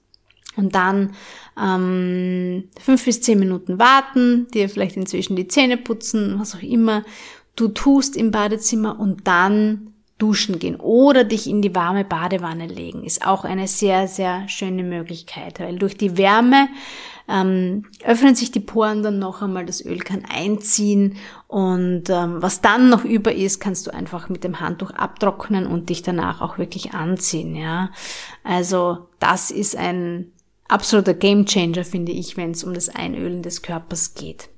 Und 0.54 0.74
dann 0.74 1.14
ähm, 1.60 2.68
fünf 2.78 3.04
bis 3.04 3.22
zehn 3.22 3.38
Minuten 3.38 3.78
warten, 3.78 4.46
dir 4.52 4.68
vielleicht 4.68 4.96
inzwischen 4.96 5.34
die 5.34 5.48
Zähne 5.48 5.78
putzen, 5.78 6.38
was 6.38 6.54
auch 6.54 6.62
immer 6.62 7.04
du 7.56 7.68
tust 7.68 8.16
im 8.16 8.30
Badezimmer 8.30 8.98
und 8.98 9.26
dann 9.26 9.91
duschen 10.22 10.60
gehen 10.60 10.76
oder 10.76 11.24
dich 11.24 11.48
in 11.48 11.62
die 11.62 11.74
warme 11.74 12.04
Badewanne 12.04 12.68
legen, 12.68 13.02
ist 13.02 13.26
auch 13.26 13.44
eine 13.44 13.66
sehr, 13.66 14.06
sehr 14.06 14.48
schöne 14.48 14.84
Möglichkeit, 14.84 15.58
weil 15.58 15.80
durch 15.80 15.96
die 15.96 16.16
Wärme 16.16 16.68
ähm, 17.28 17.86
öffnen 18.04 18.36
sich 18.36 18.52
die 18.52 18.60
Poren 18.60 19.02
dann 19.02 19.18
noch 19.18 19.42
einmal, 19.42 19.66
das 19.66 19.84
Öl 19.84 19.98
kann 19.98 20.24
einziehen 20.24 21.16
und 21.48 22.04
ähm, 22.08 22.40
was 22.40 22.60
dann 22.60 22.88
noch 22.88 23.04
über 23.04 23.34
ist, 23.34 23.58
kannst 23.58 23.88
du 23.88 23.90
einfach 23.92 24.28
mit 24.28 24.44
dem 24.44 24.60
Handtuch 24.60 24.92
abtrocknen 24.92 25.66
und 25.66 25.88
dich 25.88 26.02
danach 26.02 26.40
auch 26.40 26.56
wirklich 26.56 26.94
anziehen, 26.94 27.56
ja. 27.56 27.90
Also 28.44 29.08
das 29.18 29.50
ist 29.50 29.76
ein 29.76 30.30
absoluter 30.68 31.14
Gamechanger, 31.14 31.84
finde 31.84 32.12
ich, 32.12 32.36
wenn 32.36 32.52
es 32.52 32.62
um 32.62 32.74
das 32.74 32.88
Einölen 32.88 33.42
des 33.42 33.62
Körpers 33.62 34.14
geht. 34.14 34.51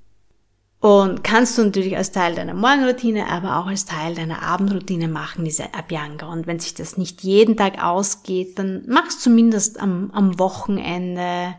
Und 0.85 1.25
kannst 1.25 1.57
du 1.57 1.65
natürlich 1.65 1.97
als 1.97 2.13
Teil 2.13 2.35
deiner 2.35 2.53
Morgenroutine, 2.53 3.31
aber 3.31 3.57
auch 3.57 3.69
als 3.69 3.87
Teil 3.87 4.15
deiner 4.15 4.43
Abendroutine 4.43 5.09
machen, 5.09 5.47
diese 5.47 5.73
Abhyanga. 5.73 6.27
Und 6.27 6.47
wenn 6.47 6.61
sich 6.61 6.75
das 6.75 6.99
nicht 6.99 7.23
jeden 7.23 7.57
Tag 7.57 7.83
ausgeht, 7.83 8.59
dann 8.59 8.85
machst 8.87 9.23
zumindest 9.23 9.81
am, 9.81 10.11
am 10.13 10.39
Wochenende, 10.39 11.55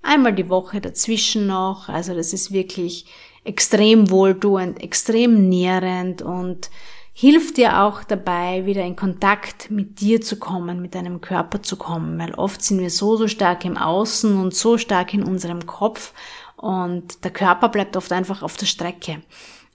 einmal 0.00 0.32
die 0.32 0.48
Woche 0.48 0.80
dazwischen 0.80 1.46
noch. 1.46 1.90
Also 1.90 2.14
das 2.14 2.32
ist 2.32 2.52
wirklich 2.52 3.04
extrem 3.44 4.08
wohltuend, 4.08 4.82
extrem 4.82 5.50
nährend 5.50 6.22
und 6.22 6.70
hilft 7.12 7.58
dir 7.58 7.82
auch 7.82 8.02
dabei, 8.02 8.64
wieder 8.64 8.82
in 8.82 8.96
Kontakt 8.96 9.70
mit 9.70 10.00
dir 10.00 10.22
zu 10.22 10.38
kommen, 10.38 10.80
mit 10.80 10.94
deinem 10.94 11.20
Körper 11.20 11.62
zu 11.62 11.76
kommen, 11.76 12.18
weil 12.18 12.32
oft 12.34 12.62
sind 12.62 12.80
wir 12.80 12.88
so, 12.88 13.16
so 13.16 13.28
stark 13.28 13.66
im 13.66 13.76
Außen 13.76 14.40
und 14.40 14.54
so 14.54 14.78
stark 14.78 15.12
in 15.12 15.22
unserem 15.22 15.66
Kopf 15.66 16.14
und 16.60 17.24
der 17.24 17.30
Körper 17.30 17.70
bleibt 17.70 17.96
oft 17.96 18.12
einfach 18.12 18.42
auf 18.42 18.56
der 18.58 18.66
Strecke. 18.66 19.22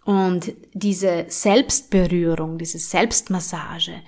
Und 0.04 0.54
diese 0.74 1.26
Selbstberührung, 1.28 2.60
diese 2.60 2.78
Selbstmassage 2.78 4.04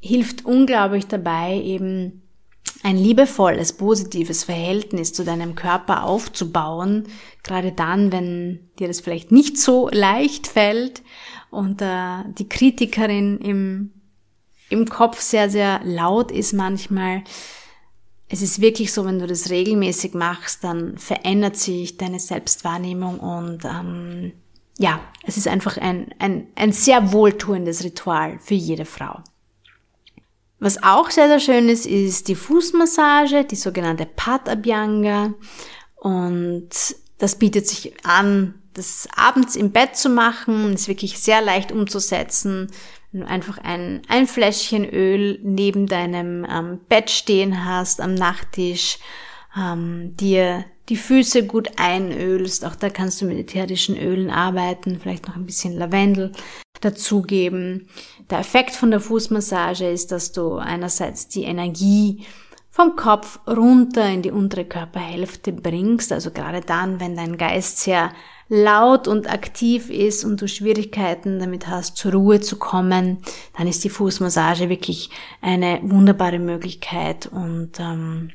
hilft 0.00 0.44
unglaublich 0.44 1.06
dabei, 1.06 1.60
eben 1.62 2.22
ein 2.82 2.96
liebevolles, 2.96 3.74
positives 3.74 4.42
Verhältnis 4.42 5.12
zu 5.12 5.24
deinem 5.24 5.54
Körper 5.54 6.02
aufzubauen, 6.02 7.04
gerade 7.44 7.70
dann, 7.70 8.10
wenn 8.10 8.70
dir 8.80 8.88
das 8.88 9.00
vielleicht 9.00 9.30
nicht 9.30 9.56
so 9.56 9.88
leicht 9.92 10.48
fällt 10.48 11.02
und 11.50 11.80
äh, 11.82 12.24
die 12.36 12.48
Kritikerin 12.48 13.38
im, 13.38 13.92
im 14.70 14.88
Kopf 14.88 15.20
sehr, 15.20 15.48
sehr 15.48 15.80
laut 15.84 16.32
ist 16.32 16.52
manchmal, 16.52 17.22
es 18.32 18.40
ist 18.40 18.62
wirklich 18.62 18.94
so, 18.94 19.04
wenn 19.04 19.18
du 19.18 19.26
das 19.26 19.50
regelmäßig 19.50 20.14
machst, 20.14 20.64
dann 20.64 20.96
verändert 20.96 21.56
sich 21.58 21.98
deine 21.98 22.18
Selbstwahrnehmung 22.18 23.20
und 23.20 23.66
ähm, 23.66 24.32
ja, 24.78 25.00
es 25.22 25.36
ist 25.36 25.48
einfach 25.48 25.76
ein, 25.76 26.14
ein, 26.18 26.46
ein 26.54 26.72
sehr 26.72 27.12
wohltuendes 27.12 27.84
Ritual 27.84 28.38
für 28.38 28.54
jede 28.54 28.86
Frau. 28.86 29.20
Was 30.60 30.82
auch 30.82 31.10
sehr, 31.10 31.28
sehr 31.28 31.40
schön 31.40 31.68
ist, 31.68 31.84
ist 31.84 32.28
die 32.28 32.34
Fußmassage, 32.34 33.44
die 33.44 33.56
sogenannte 33.56 34.06
Pat 34.06 34.48
Abhyanga. 34.48 35.34
Und 35.96 36.70
das 37.18 37.38
bietet 37.38 37.68
sich 37.68 37.92
an, 38.06 38.54
das 38.72 39.08
abends 39.14 39.56
im 39.56 39.72
Bett 39.72 39.96
zu 39.96 40.08
machen, 40.08 40.72
ist 40.72 40.88
wirklich 40.88 41.18
sehr 41.18 41.42
leicht 41.42 41.70
umzusetzen 41.70 42.70
einfach 43.26 43.58
ein, 43.58 44.02
ein 44.08 44.26
Fläschchen 44.26 44.88
Öl 44.88 45.38
neben 45.42 45.86
deinem 45.86 46.46
ähm, 46.50 46.80
Bett 46.88 47.10
stehen 47.10 47.64
hast, 47.64 48.00
am 48.00 48.14
Nachttisch, 48.14 48.98
ähm, 49.56 50.16
dir 50.16 50.64
die 50.88 50.96
Füße 50.96 51.46
gut 51.46 51.70
einölst, 51.76 52.64
auch 52.64 52.74
da 52.74 52.90
kannst 52.90 53.20
du 53.20 53.26
mit 53.26 53.38
ätherischen 53.38 53.96
Ölen 53.96 54.30
arbeiten, 54.30 54.98
vielleicht 55.00 55.28
noch 55.28 55.36
ein 55.36 55.46
bisschen 55.46 55.76
Lavendel 55.76 56.32
dazugeben. 56.80 57.88
Der 58.30 58.40
Effekt 58.40 58.74
von 58.74 58.90
der 58.90 59.00
Fußmassage 59.00 59.88
ist, 59.88 60.10
dass 60.10 60.32
du 60.32 60.56
einerseits 60.56 61.28
die 61.28 61.44
Energie 61.44 62.24
vom 62.72 62.96
Kopf 62.96 63.38
runter 63.46 64.08
in 64.08 64.22
die 64.22 64.30
untere 64.30 64.64
Körperhälfte 64.64 65.52
bringst, 65.52 66.10
also 66.10 66.30
gerade 66.30 66.62
dann, 66.62 67.00
wenn 67.00 67.16
dein 67.16 67.36
Geist 67.36 67.80
sehr 67.80 68.12
laut 68.48 69.06
und 69.08 69.30
aktiv 69.30 69.90
ist 69.90 70.24
und 70.24 70.40
du 70.40 70.48
Schwierigkeiten 70.48 71.38
damit 71.38 71.68
hast, 71.68 71.98
zur 71.98 72.12
Ruhe 72.12 72.40
zu 72.40 72.58
kommen, 72.58 73.18
dann 73.58 73.66
ist 73.66 73.84
die 73.84 73.90
Fußmassage 73.90 74.70
wirklich 74.70 75.10
eine 75.42 75.80
wunderbare 75.82 76.38
Möglichkeit 76.38 77.26
und 77.26 77.78
ähm, 77.78 78.30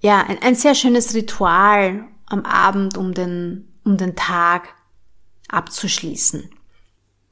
ja, 0.00 0.20
ein, 0.20 0.42
ein 0.42 0.54
sehr 0.54 0.74
schönes 0.74 1.14
Ritual 1.14 2.04
am 2.26 2.44
Abend, 2.44 2.98
um 2.98 3.14
den, 3.14 3.72
um 3.84 3.96
den 3.96 4.16
Tag 4.16 4.68
abzuschließen. 5.48 6.50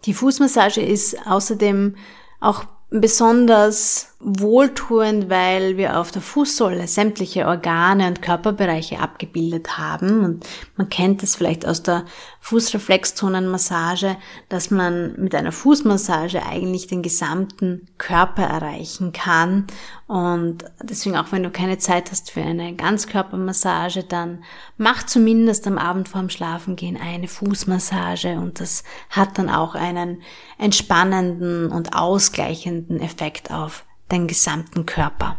Die 0.07 0.15
Fußmassage 0.15 0.81
ist 0.81 1.27
außerdem 1.27 1.97
auch 2.41 2.65
besonders 2.91 4.11
wohltuend, 4.23 5.31
weil 5.31 5.79
wir 5.79 5.99
auf 5.99 6.11
der 6.11 6.21
Fußsohle 6.21 6.87
sämtliche 6.87 7.47
Organe 7.47 8.07
und 8.07 8.21
Körperbereiche 8.21 8.99
abgebildet 8.99 9.79
haben. 9.79 10.25
Und 10.25 10.47
man 10.77 10.91
kennt 10.91 11.23
es 11.23 11.37
vielleicht 11.37 11.67
aus 11.67 11.83
der 11.83 12.05
Fußreflexzonenmassage, 12.41 14.17
dass 14.51 14.71
man 14.71 15.15
mit 15.19 15.35
einer 15.35 15.53
Fußmassage 15.53 16.45
eigentlich 16.45 16.87
den 16.87 17.01
gesamten 17.03 17.87
Körper 17.97 18.43
erreichen 18.43 19.13
kann. 19.13 19.67
Und 20.07 20.65
deswegen 20.83 21.17
auch 21.17 21.33
wenn 21.33 21.45
du 21.45 21.51
keine 21.51 21.79
Zeit 21.79 22.11
hast 22.11 22.31
für 22.31 22.43
eine 22.43 22.75
Ganzkörpermassage, 22.75 24.03
dann 24.05 24.45
mach 24.77 25.05
zumindest 25.05 25.67
am 25.67 25.79
Abend 25.79 26.09
vorm 26.09 26.29
Schlafengehen 26.29 26.99
eine 26.99 27.29
Fußmassage 27.29 28.35
und 28.39 28.61
das 28.61 28.83
hat 29.09 29.39
dann 29.39 29.49
auch 29.49 29.75
einen 29.75 30.23
entspannenden 30.59 31.71
und 31.71 31.95
ausgleichenden 31.95 32.80
Effekt 33.01 33.51
auf 33.51 33.85
deinen 34.09 34.27
gesamten 34.27 34.87
Körper. 34.87 35.39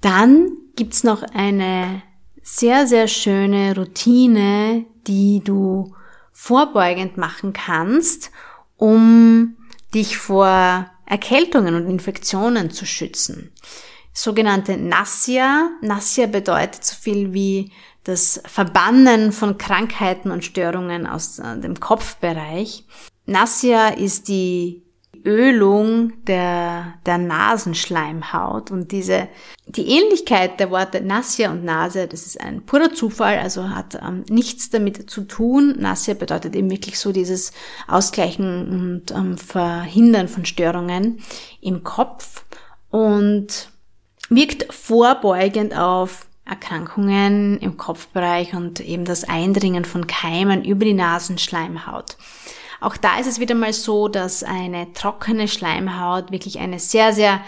Dann 0.00 0.50
gibt's 0.76 1.04
noch 1.04 1.22
eine 1.22 2.02
sehr, 2.42 2.86
sehr 2.86 3.08
schöne 3.08 3.74
Routine, 3.76 4.86
die 5.06 5.42
du 5.44 5.94
vorbeugend 6.32 7.16
machen 7.16 7.52
kannst, 7.52 8.30
um 8.76 9.56
dich 9.92 10.16
vor 10.18 10.88
Erkältungen 11.04 11.74
und 11.74 11.88
Infektionen 11.88 12.70
zu 12.70 12.86
schützen. 12.86 13.52
Sogenannte 14.12 14.76
Nassia. 14.76 15.70
Nassia 15.82 16.26
bedeutet 16.26 16.84
so 16.84 16.94
viel 16.94 17.32
wie 17.32 17.72
das 18.04 18.40
Verbannen 18.46 19.32
von 19.32 19.58
Krankheiten 19.58 20.30
und 20.30 20.44
Störungen 20.44 21.06
aus 21.06 21.38
äh, 21.38 21.58
dem 21.58 21.78
Kopfbereich. 21.78 22.84
Nassia 23.26 23.88
ist 23.88 24.28
die 24.28 24.82
Ölung 25.28 26.24
der, 26.24 26.94
der 27.04 27.18
Nasenschleimhaut 27.18 28.70
und 28.70 28.90
diese, 28.92 29.28
die 29.66 29.86
Ähnlichkeit 29.88 30.58
der 30.58 30.70
Worte 30.70 31.02
Nassia 31.02 31.50
und 31.50 31.64
Nase, 31.64 32.08
das 32.08 32.24
ist 32.24 32.40
ein 32.40 32.64
purer 32.64 32.94
Zufall, 32.94 33.38
also 33.38 33.68
hat 33.68 33.96
ähm, 34.02 34.24
nichts 34.30 34.70
damit 34.70 35.10
zu 35.10 35.22
tun. 35.22 35.74
Nassia 35.78 36.14
bedeutet 36.14 36.56
eben 36.56 36.70
wirklich 36.70 36.98
so 36.98 37.12
dieses 37.12 37.52
Ausgleichen 37.86 39.02
und 39.02 39.10
ähm, 39.10 39.36
Verhindern 39.36 40.28
von 40.28 40.46
Störungen 40.46 41.20
im 41.60 41.84
Kopf 41.84 42.44
und 42.90 43.68
wirkt 44.30 44.72
vorbeugend 44.72 45.76
auf 45.76 46.26
Erkrankungen 46.46 47.58
im 47.58 47.76
Kopfbereich 47.76 48.54
und 48.54 48.80
eben 48.80 49.04
das 49.04 49.24
Eindringen 49.24 49.84
von 49.84 50.06
Keimen 50.06 50.64
über 50.64 50.86
die 50.86 50.94
Nasenschleimhaut. 50.94 52.16
Auch 52.80 52.96
da 52.96 53.18
ist 53.18 53.26
es 53.26 53.40
wieder 53.40 53.54
mal 53.54 53.72
so, 53.72 54.08
dass 54.08 54.42
eine 54.42 54.92
trockene 54.92 55.48
Schleimhaut 55.48 56.30
wirklich 56.30 56.58
eine 56.58 56.78
sehr, 56.78 57.12
sehr 57.12 57.40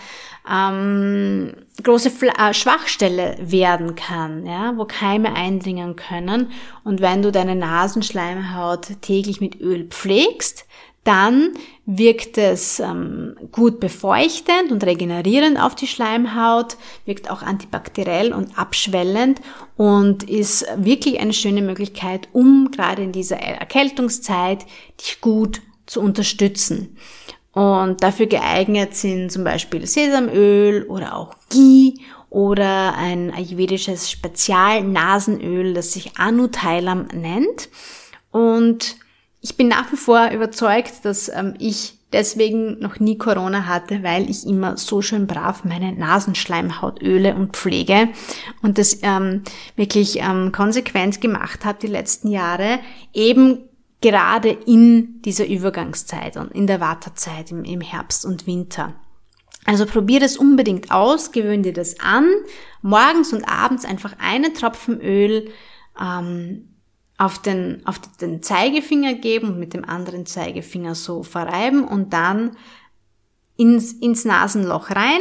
ähm, 0.49 1.53
große 1.83 2.11
Fl 2.11 2.29
äh, 2.29 2.55
Schwachstelle 2.55 3.37
werden 3.41 3.95
kann, 3.95 4.47
ja, 4.47 4.77
wo 4.77 4.85
Keime 4.85 5.35
eindringen 5.35 5.97
können. 5.97 6.51
Und 6.85 7.01
wenn 7.01 7.23
du 7.23 7.33
deine 7.33 7.57
Nasenschleimhaut 7.57 9.01
täglich 9.03 9.41
mit 9.41 9.61
Öl 9.61 9.85
pflegst, 9.89 10.67
dann 11.05 11.55
wirkt 11.87 12.37
es 12.37 12.79
ähm, 12.79 13.35
gut 13.53 13.81
befeuchtend 13.81 14.71
und 14.71 14.85
regenerierend 14.85 15.59
auf 15.59 15.75
die 15.75 15.87
Schleimhaut, 15.87 16.77
wirkt 17.07 17.31
auch 17.31 17.43
antibakteriell 17.43 18.35
und 18.35 18.59
abschwellend 18.59 19.41
und 19.77 20.29
ist 20.29 20.67
wirklich 20.77 21.19
eine 21.19 21.33
schöne 21.33 21.63
Möglichkeit, 21.63 22.29
um 22.33 22.71
gerade 22.71 23.03
in 23.03 23.13
dieser 23.13 23.39
Erkältungszeit 23.39 24.67
dich 25.01 25.21
gut 25.23 25.63
zu 25.87 26.01
unterstützen. 26.01 26.97
Und 27.53 28.03
dafür 28.03 28.27
geeignet 28.27 28.95
sind 28.95 29.33
zum 29.33 29.43
Beispiel 29.43 29.87
Sesamöl 29.87 30.85
oder 30.85 31.17
auch 31.17 31.35
Ghee 31.49 31.95
oder 32.29 32.95
ein 32.97 33.33
ayurvedisches 33.35 34.09
Spezialnasenöl, 34.09 35.75
das 35.75 35.93
sich 35.93 36.17
Anutailam 36.17 37.09
nennt. 37.13 37.69
Und 38.31 38.97
ich 39.41 39.57
bin 39.57 39.69
nach 39.69 39.91
wie 39.91 39.97
vor 39.97 40.31
überzeugt, 40.31 41.05
dass 41.05 41.29
ähm, 41.29 41.55
ich 41.59 41.95
deswegen 42.13 42.79
noch 42.81 42.99
nie 43.01 43.19
Corona 43.19 43.67
hatte, 43.67 44.03
weil 44.03 44.29
ich 44.29 44.47
immer 44.47 44.77
so 44.77 45.03
schön 45.03 45.27
brav 45.27 45.65
meine 45.65 45.93
Nasenschleimhaut 45.93 47.03
öle 47.03 47.35
und 47.35 47.57
pflege 47.57 48.09
und 48.63 48.79
das 48.79 48.99
ähm, 49.03 49.43
wirklich 49.77 50.21
ähm, 50.21 50.53
konsequent 50.53 51.21
gemacht 51.21 51.65
habe 51.65 51.79
die 51.81 51.87
letzten 51.87 52.29
Jahre, 52.29 52.81
eben 53.13 53.70
gerade 54.01 54.51
in 54.51 55.21
dieser 55.23 55.47
Übergangszeit 55.47 56.37
und 56.37 56.53
in 56.53 56.67
der 56.67 56.81
Wartezeit 56.81 57.51
im, 57.51 57.65
im 57.65 57.81
Herbst 57.81 58.25
und 58.25 58.47
Winter. 58.47 58.95
Also 59.67 59.85
probier 59.85 60.21
das 60.21 60.37
unbedingt 60.37 60.91
aus, 60.91 61.33
gewöhn 61.33 61.63
dir 61.63 61.75
das 61.75 62.01
an, 62.01 62.27
morgens 62.83 63.33
und 63.33 63.45
abends 63.45 63.85
einfach 63.85 64.15
einen 64.19 64.55
Tropfen 64.55 65.01
Öl 65.01 65.51
ähm, 66.01 66.71
auf 67.19 67.41
den, 67.41 67.83
auf 67.85 68.01
den 68.21 68.43
Zeigefinger 68.43 69.15
geben 69.15 69.49
und 69.49 69.59
mit 69.59 69.75
dem 69.75 69.85
anderen 69.85 70.25
Zeigefinger 70.25 70.95
so 70.95 71.23
verreiben 71.23 71.85
und 71.85 72.15
dann 72.15 72.57
ins, 73.59 73.93
ins 73.93 74.25
Nasenloch 74.25 74.91
rein, 74.91 75.21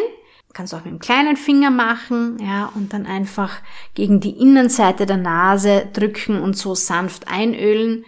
kannst 0.53 0.71
du 0.71 0.77
auch 0.77 0.85
mit 0.85 0.93
dem 0.93 0.99
kleinen 0.99 1.35
Finger 1.35 1.71
machen, 1.71 2.37
ja, 2.41 2.71
und 2.73 2.93
dann 2.93 3.05
einfach 3.05 3.57
gegen 3.95 4.21
die 4.21 4.39
Innenseite 4.39 5.05
der 5.05 5.17
Nase 5.17 5.89
drücken 5.91 6.41
und 6.41 6.55
so 6.55 6.73
sanft 6.73 7.27
einölen, 7.27 8.05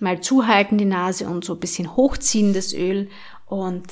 mal 0.00 0.20
zuhalten 0.20 0.78
die 0.78 0.84
Nase 0.84 1.28
und 1.28 1.44
so 1.44 1.54
ein 1.54 1.60
bisschen 1.60 1.96
hochziehen 1.96 2.52
das 2.52 2.72
Öl 2.72 3.08
und 3.46 3.86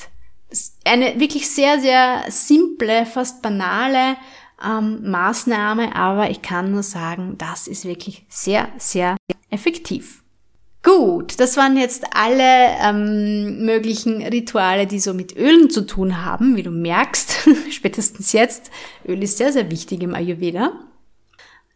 eine 0.84 1.18
wirklich 1.18 1.50
sehr, 1.50 1.80
sehr 1.80 2.24
simple, 2.28 3.06
fast 3.06 3.42
banale 3.42 4.16
ähm, 4.64 5.10
Maßnahme, 5.10 5.94
aber 5.94 6.30
ich 6.30 6.42
kann 6.42 6.70
nur 6.70 6.82
sagen, 6.82 7.34
das 7.38 7.66
ist 7.66 7.84
wirklich 7.84 8.24
sehr, 8.28 8.68
sehr 8.78 9.16
effektiv. 9.50 10.22
Gut, 10.82 11.40
das 11.40 11.56
waren 11.56 11.76
jetzt 11.76 12.04
alle 12.12 12.76
ähm, 12.80 13.64
möglichen 13.66 14.22
Rituale, 14.22 14.86
die 14.86 15.00
so 15.00 15.14
mit 15.14 15.36
Ölen 15.36 15.68
zu 15.68 15.84
tun 15.84 16.24
haben, 16.24 16.54
wie 16.54 16.62
du 16.62 16.70
merkst, 16.70 17.48
spätestens 17.70 18.32
jetzt. 18.32 18.70
Öl 19.04 19.20
ist 19.22 19.38
sehr, 19.38 19.52
sehr 19.52 19.68
wichtig 19.70 20.02
im 20.02 20.14
Ayurveda. 20.14 20.72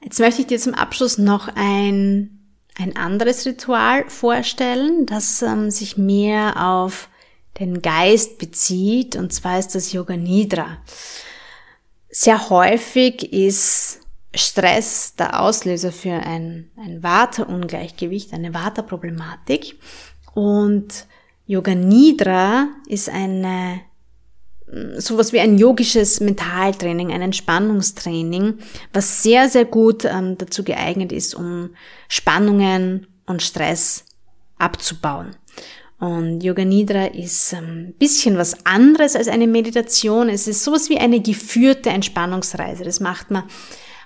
Jetzt 0.02 0.20
möchte 0.20 0.42
ich 0.42 0.46
dir 0.46 0.58
zum 0.58 0.74
Abschluss 0.74 1.18
noch 1.18 1.48
ein, 1.56 2.39
ein 2.80 2.96
anderes 2.96 3.46
Ritual 3.46 4.08
vorstellen, 4.08 5.06
das 5.06 5.42
ähm, 5.42 5.70
sich 5.70 5.96
mehr 5.96 6.66
auf 6.66 7.08
den 7.58 7.82
Geist 7.82 8.38
bezieht, 8.38 9.16
und 9.16 9.32
zwar 9.32 9.58
ist 9.58 9.74
das 9.74 9.92
Yoga 9.92 10.16
Nidra. 10.16 10.78
Sehr 12.08 12.48
häufig 12.50 13.32
ist 13.32 14.00
Stress 14.34 15.14
der 15.16 15.40
Auslöser 15.40 15.92
für 15.92 16.12
ein, 16.12 16.70
ein 16.76 17.02
Vata-Ungleichgewicht, 17.02 18.32
eine 18.32 18.54
Vata-Problematik. 18.54 19.78
Und 20.34 21.06
Yoga 21.46 21.74
Nidra 21.74 22.68
ist 22.86 23.08
eine, 23.08 23.80
sowas 24.98 25.32
wie 25.32 25.40
ein 25.40 25.58
yogisches 25.58 26.20
Mentaltraining, 26.20 27.12
ein 27.12 27.22
Entspannungstraining, 27.22 28.58
was 28.92 29.22
sehr, 29.22 29.48
sehr 29.48 29.64
gut 29.64 30.04
ähm, 30.04 30.38
dazu 30.38 30.62
geeignet 30.62 31.12
ist, 31.12 31.34
um 31.34 31.70
Spannungen 32.08 33.06
und 33.26 33.42
Stress 33.42 34.04
abzubauen. 34.58 35.36
Und 35.98 36.42
Yoga 36.42 36.64
Nidra 36.64 37.06
ist 37.06 37.52
ein 37.52 37.94
bisschen 37.98 38.38
was 38.38 38.64
anderes 38.64 39.16
als 39.16 39.28
eine 39.28 39.46
Meditation. 39.46 40.30
Es 40.30 40.48
ist 40.48 40.64
sowas 40.64 40.88
wie 40.88 40.98
eine 40.98 41.20
geführte 41.20 41.90
Entspannungsreise. 41.90 42.84
Das 42.84 43.00
macht 43.00 43.30
man 43.30 43.44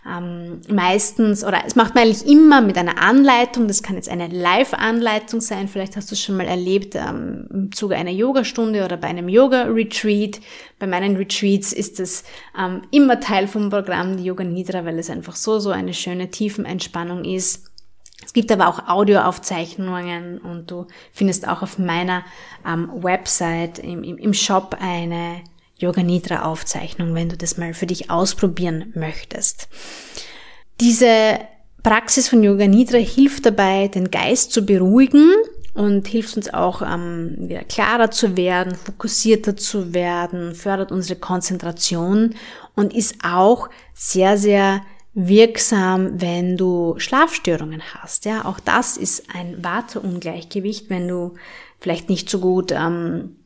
ähm, 0.06 0.60
meistens, 0.68 1.44
oder 1.44 1.62
es 1.66 1.76
macht 1.76 1.94
man 1.94 2.04
eigentlich 2.04 2.26
immer 2.26 2.60
mit 2.60 2.76
einer 2.76 3.00
Anleitung, 3.00 3.68
das 3.68 3.82
kann 3.82 3.96
jetzt 3.96 4.08
eine 4.08 4.28
Live-Anleitung 4.28 5.40
sein, 5.40 5.68
vielleicht 5.68 5.96
hast 5.96 6.10
du 6.10 6.14
es 6.14 6.22
schon 6.22 6.36
mal 6.36 6.46
erlebt 6.46 6.94
ähm, 6.94 7.48
im 7.50 7.72
Zuge 7.72 7.96
einer 7.96 8.10
Yogastunde 8.10 8.84
oder 8.84 8.98
bei 8.98 9.08
einem 9.08 9.28
Yoga-Retreat. 9.28 10.40
Bei 10.78 10.86
meinen 10.86 11.16
Retreats 11.16 11.72
ist 11.72 12.00
es 12.00 12.24
ähm, 12.58 12.82
immer 12.90 13.18
Teil 13.20 13.48
vom 13.48 13.70
Programm, 13.70 14.18
die 14.18 14.24
Yoga 14.24 14.44
Nidra, 14.44 14.84
weil 14.84 14.98
es 14.98 15.08
einfach 15.08 15.36
so, 15.36 15.58
so 15.58 15.70
eine 15.70 15.94
schöne 15.94 16.30
Tiefenentspannung 16.30 17.24
ist. 17.24 17.70
Es 18.24 18.32
gibt 18.32 18.52
aber 18.52 18.68
auch 18.68 18.88
Audioaufzeichnungen 18.88 20.38
und 20.38 20.70
du 20.70 20.86
findest 21.12 21.48
auch 21.48 21.62
auf 21.62 21.78
meiner 21.78 22.24
ähm, 22.66 22.90
Website 22.94 23.78
im, 23.78 24.02
im, 24.02 24.18
im 24.18 24.34
Shop 24.34 24.76
eine 24.80 25.42
Yoga 25.78 26.02
Nidra 26.02 26.42
Aufzeichnung, 26.44 27.14
wenn 27.14 27.28
du 27.28 27.36
das 27.36 27.58
mal 27.58 27.74
für 27.74 27.86
dich 27.86 28.10
ausprobieren 28.10 28.92
möchtest. 28.94 29.68
Diese 30.80 31.38
Praxis 31.82 32.28
von 32.28 32.42
Yoga 32.42 32.66
Nidra 32.66 32.98
hilft 32.98 33.46
dabei, 33.46 33.88
den 33.88 34.10
Geist 34.10 34.52
zu 34.52 34.64
beruhigen 34.64 35.30
und 35.74 36.06
hilft 36.06 36.36
uns 36.36 36.52
auch 36.52 36.82
ähm, 36.82 37.34
wieder 37.38 37.64
klarer 37.64 38.10
zu 38.10 38.36
werden, 38.36 38.74
fokussierter 38.74 39.56
zu 39.56 39.92
werden, 39.92 40.54
fördert 40.54 40.92
unsere 40.92 41.18
Konzentration 41.18 42.34
und 42.74 42.94
ist 42.94 43.16
auch 43.22 43.68
sehr, 43.92 44.38
sehr 44.38 44.82
wirksam, 45.14 46.20
wenn 46.20 46.56
du 46.56 46.94
Schlafstörungen 46.98 47.82
hast. 47.94 48.24
Ja, 48.24 48.44
auch 48.44 48.60
das 48.60 48.96
ist 48.96 49.24
ein 49.32 49.62
Warteungleichgewicht, 49.62 50.90
wenn 50.90 51.06
du 51.06 51.34
vielleicht 51.78 52.08
nicht 52.08 52.28
so 52.30 52.40
gut 52.40 52.72
ähm, 52.72 53.36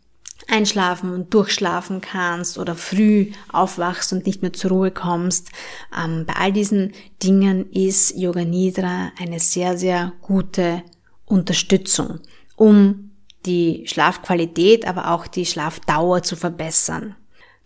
einschlafen 0.46 1.12
und 1.12 1.34
durchschlafen 1.34 2.00
kannst 2.00 2.58
oder 2.58 2.74
früh 2.74 3.32
aufwachst 3.52 4.12
und 4.12 4.26
nicht 4.26 4.42
mehr 4.42 4.52
zur 4.52 4.70
Ruhe 4.70 4.90
kommst. 4.90 5.50
Ähm, 5.96 6.24
bei 6.26 6.34
all 6.34 6.52
diesen 6.52 6.92
Dingen 7.22 7.70
ist 7.72 8.16
Yoga 8.16 8.44
Nidra 8.44 9.12
eine 9.18 9.40
sehr, 9.40 9.76
sehr 9.76 10.12
gute 10.22 10.82
Unterstützung, 11.26 12.20
um 12.56 13.10
die 13.46 13.84
Schlafqualität, 13.86 14.86
aber 14.86 15.10
auch 15.12 15.26
die 15.26 15.46
Schlafdauer 15.46 16.22
zu 16.22 16.36
verbessern. 16.36 17.16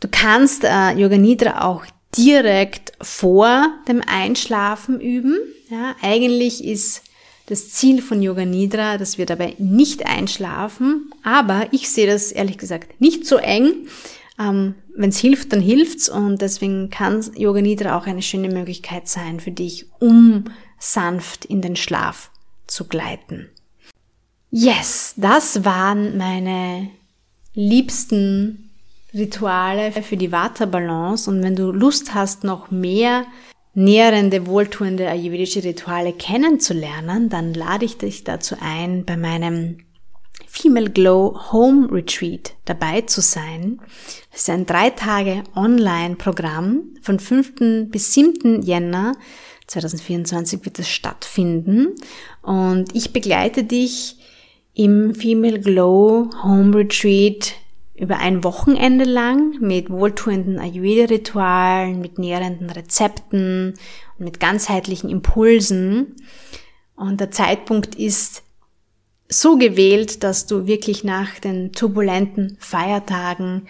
Du 0.01 0.09
kannst 0.11 0.65
äh, 0.65 0.93
Yoga 0.93 1.19
Nidra 1.19 1.65
auch 1.65 1.85
direkt 2.17 2.93
vor 3.01 3.69
dem 3.89 4.03
Einschlafen 4.07 5.01
üben. 5.01 5.39
Ja, 5.71 5.95
eigentlich 6.03 6.65
ist 6.65 7.03
das 7.47 7.71
Ziel 7.71 8.03
von 8.03 8.23
Yoga 8.23 8.45
Nidra, 8.45 8.99
dass 8.99 9.19
wir 9.19 9.27
dabei 9.27 9.55
nicht 9.59 10.07
einschlafen. 10.07 11.11
Aber 11.23 11.69
ich 11.73 11.89
sehe 11.91 12.07
das 12.07 12.33
ehrlich 12.33 12.59
gesagt 12.59 13.01
nicht 13.01 13.27
so 13.27 13.37
eng. 13.37 13.89
Ähm, 14.39 14.75
Wenn 14.95 15.11
es 15.11 15.19
hilft, 15.19 15.53
dann 15.53 15.61
hilft's 15.61 16.09
und 16.09 16.41
deswegen 16.41 16.91
kann 16.91 17.25
Yoga 17.37 17.61
Nidra 17.61 17.99
auch 17.99 18.07
eine 18.07 18.23
schöne 18.23 18.49
Möglichkeit 18.49 19.09
sein 19.09 19.41
für 19.41 19.51
dich, 19.51 19.87
um 19.99 20.45
sanft 20.79 21.45
in 21.45 21.61
den 21.61 21.77
Schlaf 21.77 22.31
zu 22.67 22.87
gleiten. 22.87 23.49
Yes, 24.51 25.15
das 25.17 25.65
waren 25.65 26.19
meine 26.19 26.91
liebsten 27.55 28.71
Rituale 29.15 29.93
für 29.93 30.17
die 30.17 30.33
Vata-Balance 30.33 31.31
und 31.31 31.43
wenn 31.43 31.57
du 31.57 31.71
Lust 31.71 32.15
hast, 32.15 32.45
noch 32.45 32.71
mehr 32.71 33.25
nährende, 33.75 34.47
wohltuende 34.47 35.09
ayurvedische 35.09 35.65
Rituale 35.65 36.13
kennenzulernen, 36.13 37.29
dann 37.29 37.55
lade 37.55 37.85
ich 37.85 37.99
dich 37.99 38.25
dazu 38.25 38.57
ein, 38.61 39.05
bei 39.05 39.17
meinem 39.17 39.79
Female 40.47 40.91
Glow 40.91 41.53
Home 41.53 41.91
Retreat 41.91 42.55
dabei 42.67 43.01
zu 43.03 43.23
sein. 43.23 43.81
Das 44.31 44.43
ist 44.43 44.51
ein 44.51 44.67
drei 44.67 44.91
Tage 44.91 45.45
Online-Programm. 45.57 46.95
Von 47.01 47.19
5. 47.19 47.89
bis 47.91 48.13
7. 48.13 48.63
Jänner 48.63 49.15
2024 49.67 50.65
wird 50.65 50.79
es 50.79 50.89
stattfinden. 50.89 51.95
Und 52.43 52.95
ich 52.95 53.15
begleite 53.15 53.65
dich 53.65 54.19
im 54.75 55.15
Female 55.15 55.61
Glow 55.61 56.29
Home 56.43 56.77
Retreat 56.77 57.55
über 57.95 58.19
ein 58.19 58.43
Wochenende 58.43 59.05
lang 59.05 59.61
mit 59.61 59.91
wohltuenden 59.91 60.59
Ayurveda-Ritualen, 60.59 62.01
mit 62.01 62.19
nährenden 62.19 62.71
Rezepten 62.71 63.75
und 64.19 64.25
mit 64.25 64.41
ganzheitlichen 64.41 65.11
Impulsen. 65.11 66.17
Und 66.97 67.21
der 67.21 67.31
Zeitpunkt 67.31 67.95
ist 67.95 68.43
so 69.29 69.57
gewählt, 69.57 70.23
dass 70.23 70.47
du 70.47 70.67
wirklich 70.67 71.05
nach 71.05 71.39
den 71.39 71.73
turbulenten 71.73 72.57
Feiertagen 72.61 73.69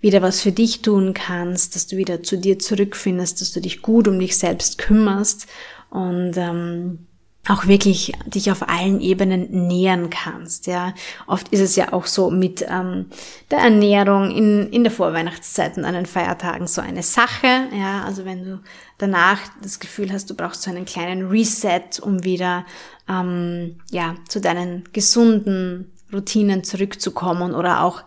wieder 0.00 0.22
was 0.22 0.40
für 0.40 0.52
dich 0.52 0.82
tun 0.82 1.14
kannst, 1.14 1.74
dass 1.74 1.86
du 1.86 1.96
wieder 1.96 2.22
zu 2.22 2.36
dir 2.36 2.58
zurückfindest, 2.58 3.40
dass 3.40 3.52
du 3.52 3.60
dich 3.60 3.80
gut 3.80 4.06
um 4.06 4.18
dich 4.18 4.36
selbst 4.36 4.76
kümmerst 4.78 5.46
und 5.88 6.36
ähm, 6.36 7.06
auch 7.48 7.66
wirklich 7.66 8.12
dich 8.26 8.50
auf 8.50 8.68
allen 8.68 9.00
Ebenen 9.00 9.66
nähern 9.66 10.10
kannst. 10.10 10.66
Ja, 10.66 10.94
oft 11.26 11.48
ist 11.48 11.60
es 11.60 11.76
ja 11.76 11.92
auch 11.92 12.06
so 12.06 12.30
mit 12.30 12.64
ähm, 12.68 13.06
der 13.50 13.58
Ernährung 13.58 14.30
in 14.30 14.70
in 14.70 14.82
der 14.82 14.92
Vorweihnachtszeit 14.92 15.76
und 15.76 15.84
an 15.84 15.94
den 15.94 16.06
Feiertagen 16.06 16.66
so 16.66 16.80
eine 16.80 17.02
Sache. 17.02 17.68
Ja, 17.72 18.04
also 18.04 18.24
wenn 18.24 18.44
du 18.44 18.60
danach 18.98 19.38
das 19.62 19.78
Gefühl 19.78 20.12
hast, 20.12 20.30
du 20.30 20.34
brauchst 20.34 20.62
so 20.62 20.70
einen 20.70 20.86
kleinen 20.86 21.28
Reset, 21.28 22.00
um 22.00 22.24
wieder 22.24 22.64
ähm, 23.08 23.80
ja 23.90 24.14
zu 24.28 24.40
deinen 24.40 24.84
gesunden 24.92 25.92
Routinen 26.12 26.64
zurückzukommen 26.64 27.54
oder 27.54 27.82
auch 27.82 28.02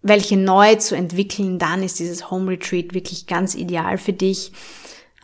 welche 0.00 0.36
neu 0.36 0.76
zu 0.76 0.94
entwickeln, 0.94 1.58
dann 1.58 1.82
ist 1.82 1.98
dieses 1.98 2.30
Home 2.30 2.52
Retreat 2.52 2.92
wirklich 2.92 3.26
ganz 3.26 3.54
ideal 3.54 3.98
für 3.98 4.12
dich. 4.12 4.52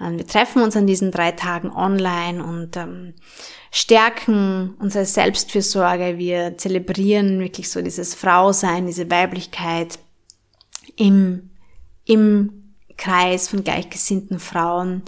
Ähm, 0.00 0.18
wir 0.18 0.26
treffen 0.26 0.62
uns 0.62 0.76
an 0.76 0.86
diesen 0.86 1.10
drei 1.10 1.32
Tagen 1.32 1.70
online 1.70 2.42
und 2.42 2.76
ähm, 2.76 3.14
stärken 3.70 4.74
unsere 4.78 5.04
Selbstfürsorge. 5.04 6.18
Wir 6.18 6.56
zelebrieren 6.56 7.40
wirklich 7.40 7.70
so 7.70 7.82
dieses 7.82 8.14
Frausein, 8.14 8.86
diese 8.86 9.10
Weiblichkeit 9.10 9.98
im, 10.96 11.50
im 12.04 12.74
Kreis 12.96 13.48
von 13.48 13.64
gleichgesinnten 13.64 14.38
Frauen. 14.38 15.02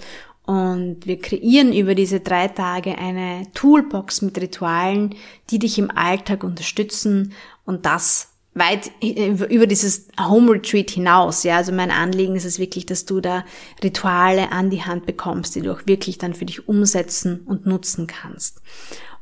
Und 0.45 1.05
wir 1.05 1.19
kreieren 1.19 1.71
über 1.71 1.95
diese 1.95 2.19
drei 2.19 2.49
Tage 2.49 2.97
eine 2.97 3.47
Toolbox 3.53 4.21
mit 4.21 4.37
Ritualen, 4.37 5.15
die 5.49 5.59
dich 5.59 5.79
im 5.79 5.89
Alltag 5.89 6.43
unterstützen 6.43 7.33
und 7.65 7.85
das 7.85 8.32
weit 8.55 8.91
über 9.01 9.67
dieses 9.67 10.07
Home 10.19 10.51
Retreat 10.51 10.91
hinaus. 10.91 11.43
Ja, 11.43 11.57
also 11.57 11.71
mein 11.71 11.91
Anliegen 11.91 12.35
ist 12.35 12.45
es 12.45 12.59
wirklich, 12.59 12.85
dass 12.85 13.05
du 13.05 13.19
da 13.19 13.43
Rituale 13.83 14.51
an 14.51 14.69
die 14.69 14.83
Hand 14.83 15.05
bekommst, 15.05 15.55
die 15.55 15.61
du 15.61 15.73
auch 15.73 15.81
wirklich 15.85 16.17
dann 16.17 16.33
für 16.33 16.45
dich 16.45 16.67
umsetzen 16.67 17.41
und 17.45 17.65
nutzen 17.65 18.07
kannst. 18.07 18.61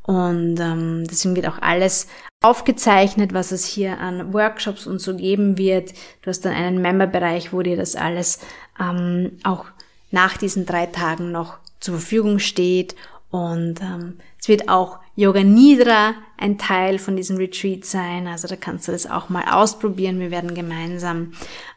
Und 0.03 0.59
ähm, 0.59 1.05
deswegen 1.09 1.35
wird 1.35 1.47
auch 1.47 1.61
alles 1.61 2.07
aufgezeichnet, 2.41 3.33
was 3.33 3.51
es 3.51 3.65
hier 3.65 3.99
an 3.99 4.33
Workshops 4.33 4.87
und 4.87 4.99
so 4.99 5.15
geben 5.15 5.57
wird. 5.57 5.93
Du 6.21 6.29
hast 6.29 6.43
dann 6.43 6.53
einen 6.53 6.81
Memberbereich, 6.81 7.53
wo 7.53 7.61
dir 7.61 7.77
das 7.77 7.95
alles 7.95 8.39
ähm, 8.79 9.37
auch 9.43 9.65
nach 10.09 10.37
diesen 10.37 10.65
drei 10.65 10.87
Tagen 10.87 11.31
noch 11.31 11.57
zur 11.79 11.95
Verfügung 11.95 12.39
steht. 12.39 12.95
Und 13.29 13.79
ähm, 13.81 14.17
es 14.39 14.47
wird 14.47 14.69
auch 14.69 14.99
Yoga 15.21 15.43
Nidra 15.43 16.15
ein 16.35 16.57
Teil 16.57 16.97
von 16.97 17.15
diesem 17.15 17.37
Retreat 17.37 17.85
sein. 17.85 18.27
Also 18.27 18.47
da 18.47 18.55
kannst 18.55 18.87
du 18.87 18.91
das 18.91 19.05
auch 19.05 19.29
mal 19.29 19.43
ausprobieren. 19.51 20.19
Wir 20.19 20.31
werden 20.31 20.55
gemeinsam 20.55 21.33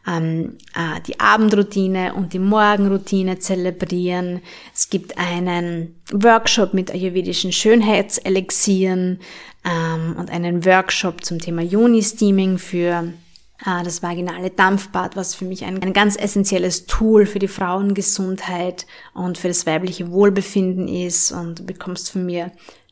ähm, 0.06 0.56
äh, 0.74 1.00
die 1.06 1.20
Abendroutine 1.20 2.14
und 2.14 2.32
die 2.32 2.38
Morgenroutine 2.38 3.38
zelebrieren. 3.38 4.40
Es 4.74 4.88
gibt 4.88 5.18
einen 5.18 5.94
Workshop 6.10 6.72
mit 6.72 6.90
ayurvedischen 6.90 7.52
Schönheitselixieren 7.52 9.20
ähm, 9.64 10.16
und 10.18 10.30
einen 10.30 10.64
Workshop 10.64 11.22
zum 11.22 11.38
Thema 11.38 11.60
Yoni-Steaming 11.60 12.56
für 12.56 13.12
äh, 13.66 13.84
das 13.84 14.02
vaginale 14.02 14.48
Dampfbad, 14.48 15.16
was 15.16 15.34
für 15.34 15.44
mich 15.44 15.66
ein, 15.66 15.82
ein 15.82 15.92
ganz 15.92 16.16
essentielles 16.16 16.86
Tool 16.86 17.26
für 17.26 17.38
die 17.38 17.48
Frauengesundheit 17.48 18.86
und 19.12 19.36
für 19.36 19.48
das 19.48 19.66
weibliche 19.66 20.10
Wohlbefinden 20.10 20.88
ist. 20.88 21.32
Und 21.32 21.58
du 21.58 21.66
bekommst 21.66 22.10
von 22.10 22.24
mir 22.24 22.50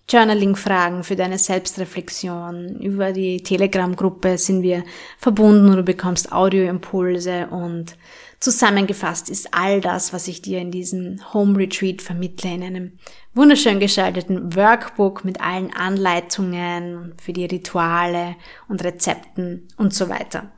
Journaling-Fragen 0.08 1.04
für 1.04 1.16
deine 1.16 1.38
Selbstreflexion. 1.38 2.80
Über 2.80 3.12
die 3.12 3.42
Telegram-Gruppe 3.42 4.36
sind 4.36 4.62
wir 4.62 4.84
verbunden 5.18 5.70
und 5.70 5.76
du 5.76 5.82
bekommst 5.82 6.32
Audioimpulse 6.32 7.48
und 7.50 7.96
zusammengefasst 8.40 9.30
ist 9.30 9.48
all 9.52 9.80
das, 9.80 10.12
was 10.12 10.26
ich 10.28 10.42
dir 10.42 10.58
in 10.58 10.70
diesem 10.70 11.20
Home 11.32 11.56
Retreat 11.56 12.02
vermittle, 12.02 12.52
in 12.52 12.62
einem 12.62 12.92
wunderschön 13.34 13.78
gestalteten 13.78 14.54
Workbook 14.56 15.24
mit 15.24 15.40
allen 15.40 15.72
Anleitungen 15.72 17.14
für 17.22 17.32
die 17.32 17.46
Rituale 17.46 18.34
und 18.68 18.82
Rezepten 18.82 19.68
und 19.76 19.94
so 19.94 20.08
weiter. 20.08 20.50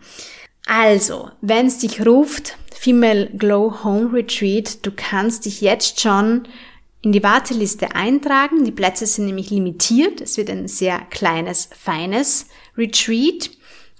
Also, 0.66 1.30
wenn 1.42 1.66
es 1.66 1.78
dich 1.78 2.06
ruft, 2.06 2.56
Female 2.74 3.30
Glow 3.36 3.84
Home 3.84 4.12
Retreat, 4.12 4.84
du 4.84 4.90
kannst 4.90 5.44
dich 5.44 5.60
jetzt 5.60 6.00
schon 6.00 6.48
in 7.04 7.12
die 7.12 7.22
Warteliste 7.22 7.94
eintragen. 7.94 8.64
Die 8.64 8.72
Plätze 8.72 9.06
sind 9.06 9.26
nämlich 9.26 9.50
limitiert. 9.50 10.22
Es 10.22 10.38
wird 10.38 10.48
ein 10.48 10.68
sehr 10.68 11.00
kleines, 11.10 11.68
feines 11.78 12.46
Retreat. 12.78 13.50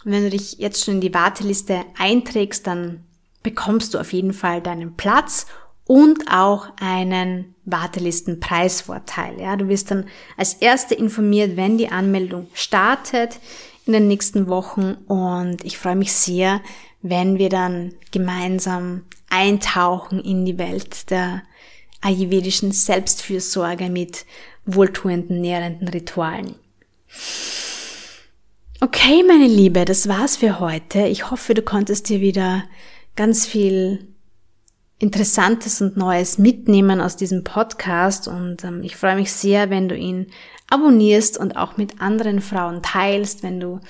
Und 0.05 0.13
wenn 0.13 0.25
du 0.25 0.31
dich 0.31 0.55
jetzt 0.55 0.83
schon 0.83 0.95
in 0.95 1.01
die 1.03 1.13
Warteliste 1.13 1.85
einträgst, 1.99 2.67
dann 2.67 3.05
bekommst 3.43 3.93
du 3.93 3.99
auf 3.99 4.15
jeden 4.15 4.33
Fall 4.33 4.63
deinen 4.63 4.97
Platz 4.97 5.47
und 5.87 6.31
auch 6.33 6.69
einen 6.81 7.55
Wartelistenpreisvorteil. 7.67 9.39
Ja, 9.39 9.57
du 9.57 9.69
wirst 9.69 9.91
dann 9.91 10.07
als 10.39 10.55
Erste 10.55 10.95
informiert, 10.95 11.59
wenn 11.59 11.77
die 11.77 11.91
Anmeldung 11.91 12.47
startet 12.55 13.39
in 13.85 13.93
den 13.93 14.09
nächsten 14.09 14.49
Wochen 14.49 14.97
und 15.09 15.63
ich 15.63 15.77
freue 15.77 15.97
mich 15.97 16.15
sehr, 16.15 16.63
wenn 17.03 17.37
wir 17.37 17.51
dann 17.51 17.93
gemeinsam 18.13 19.03
eintauchen 19.29 20.21
in 20.21 20.47
die 20.47 20.57
Welt 20.57 21.11
der 21.11 21.43
ayurvedischen 22.05 22.71
Selbstfürsorge 22.71 23.89
mit 23.89 24.27
wohltuenden, 24.67 25.41
nährenden 25.41 25.89
Ritualen. 25.89 26.55
Okay, 28.81 29.23
meine 29.27 29.47
Liebe, 29.47 29.85
das 29.85 30.09
war's 30.09 30.37
für 30.37 30.61
heute. 30.61 31.07
Ich 31.07 31.31
hoffe, 31.31 31.55
du 31.55 31.63
konntest 31.63 32.09
dir 32.09 32.21
wieder 32.21 32.65
ganz 33.17 33.47
viel 33.47 34.07
Interessantes 34.99 35.81
und 35.81 35.97
Neues 35.97 36.39
mitnehmen 36.39 37.01
aus 37.01 37.17
diesem 37.17 37.45
Podcast 37.45 38.29
und 38.29 38.63
ähm, 38.65 38.83
ich 38.83 38.97
freue 38.97 39.17
mich 39.17 39.33
sehr, 39.33 39.69
wenn 39.69 39.89
du 39.89 39.97
ihn 39.97 40.29
abonnierst 40.71 41.37
und 41.39 41.57
auch 41.57 41.77
mit 41.77 42.01
anderen 42.01 42.41
Frauen 42.41 42.83
teilst, 42.83 43.43
wenn 43.43 43.61
du 43.61 43.81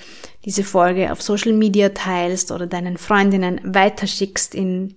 diese 0.45 0.63
Folge 0.63 1.11
auf 1.11 1.21
Social 1.21 1.53
Media 1.53 1.89
teilst 1.89 2.51
oder 2.51 2.67
deinen 2.67 2.97
Freundinnen 2.97 3.61
weiterschickst 3.63 4.55
in 4.55 4.95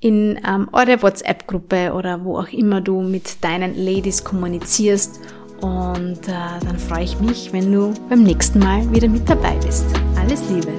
in 0.00 0.38
ähm, 0.46 0.68
eure 0.72 1.02
WhatsApp-Gruppe 1.02 1.92
oder 1.92 2.24
wo 2.24 2.38
auch 2.38 2.48
immer 2.48 2.80
du 2.80 3.02
mit 3.02 3.44
deinen 3.44 3.76
Ladies 3.76 4.24
kommunizierst. 4.24 5.20
Und 5.60 6.26
äh, 6.26 6.64
dann 6.64 6.78
freue 6.78 7.04
ich 7.04 7.20
mich, 7.20 7.52
wenn 7.52 7.70
du 7.70 7.92
beim 8.08 8.22
nächsten 8.22 8.60
Mal 8.60 8.90
wieder 8.94 9.08
mit 9.08 9.28
dabei 9.28 9.56
bist. 9.56 9.84
Alles 10.16 10.42
Liebe! 10.48 10.72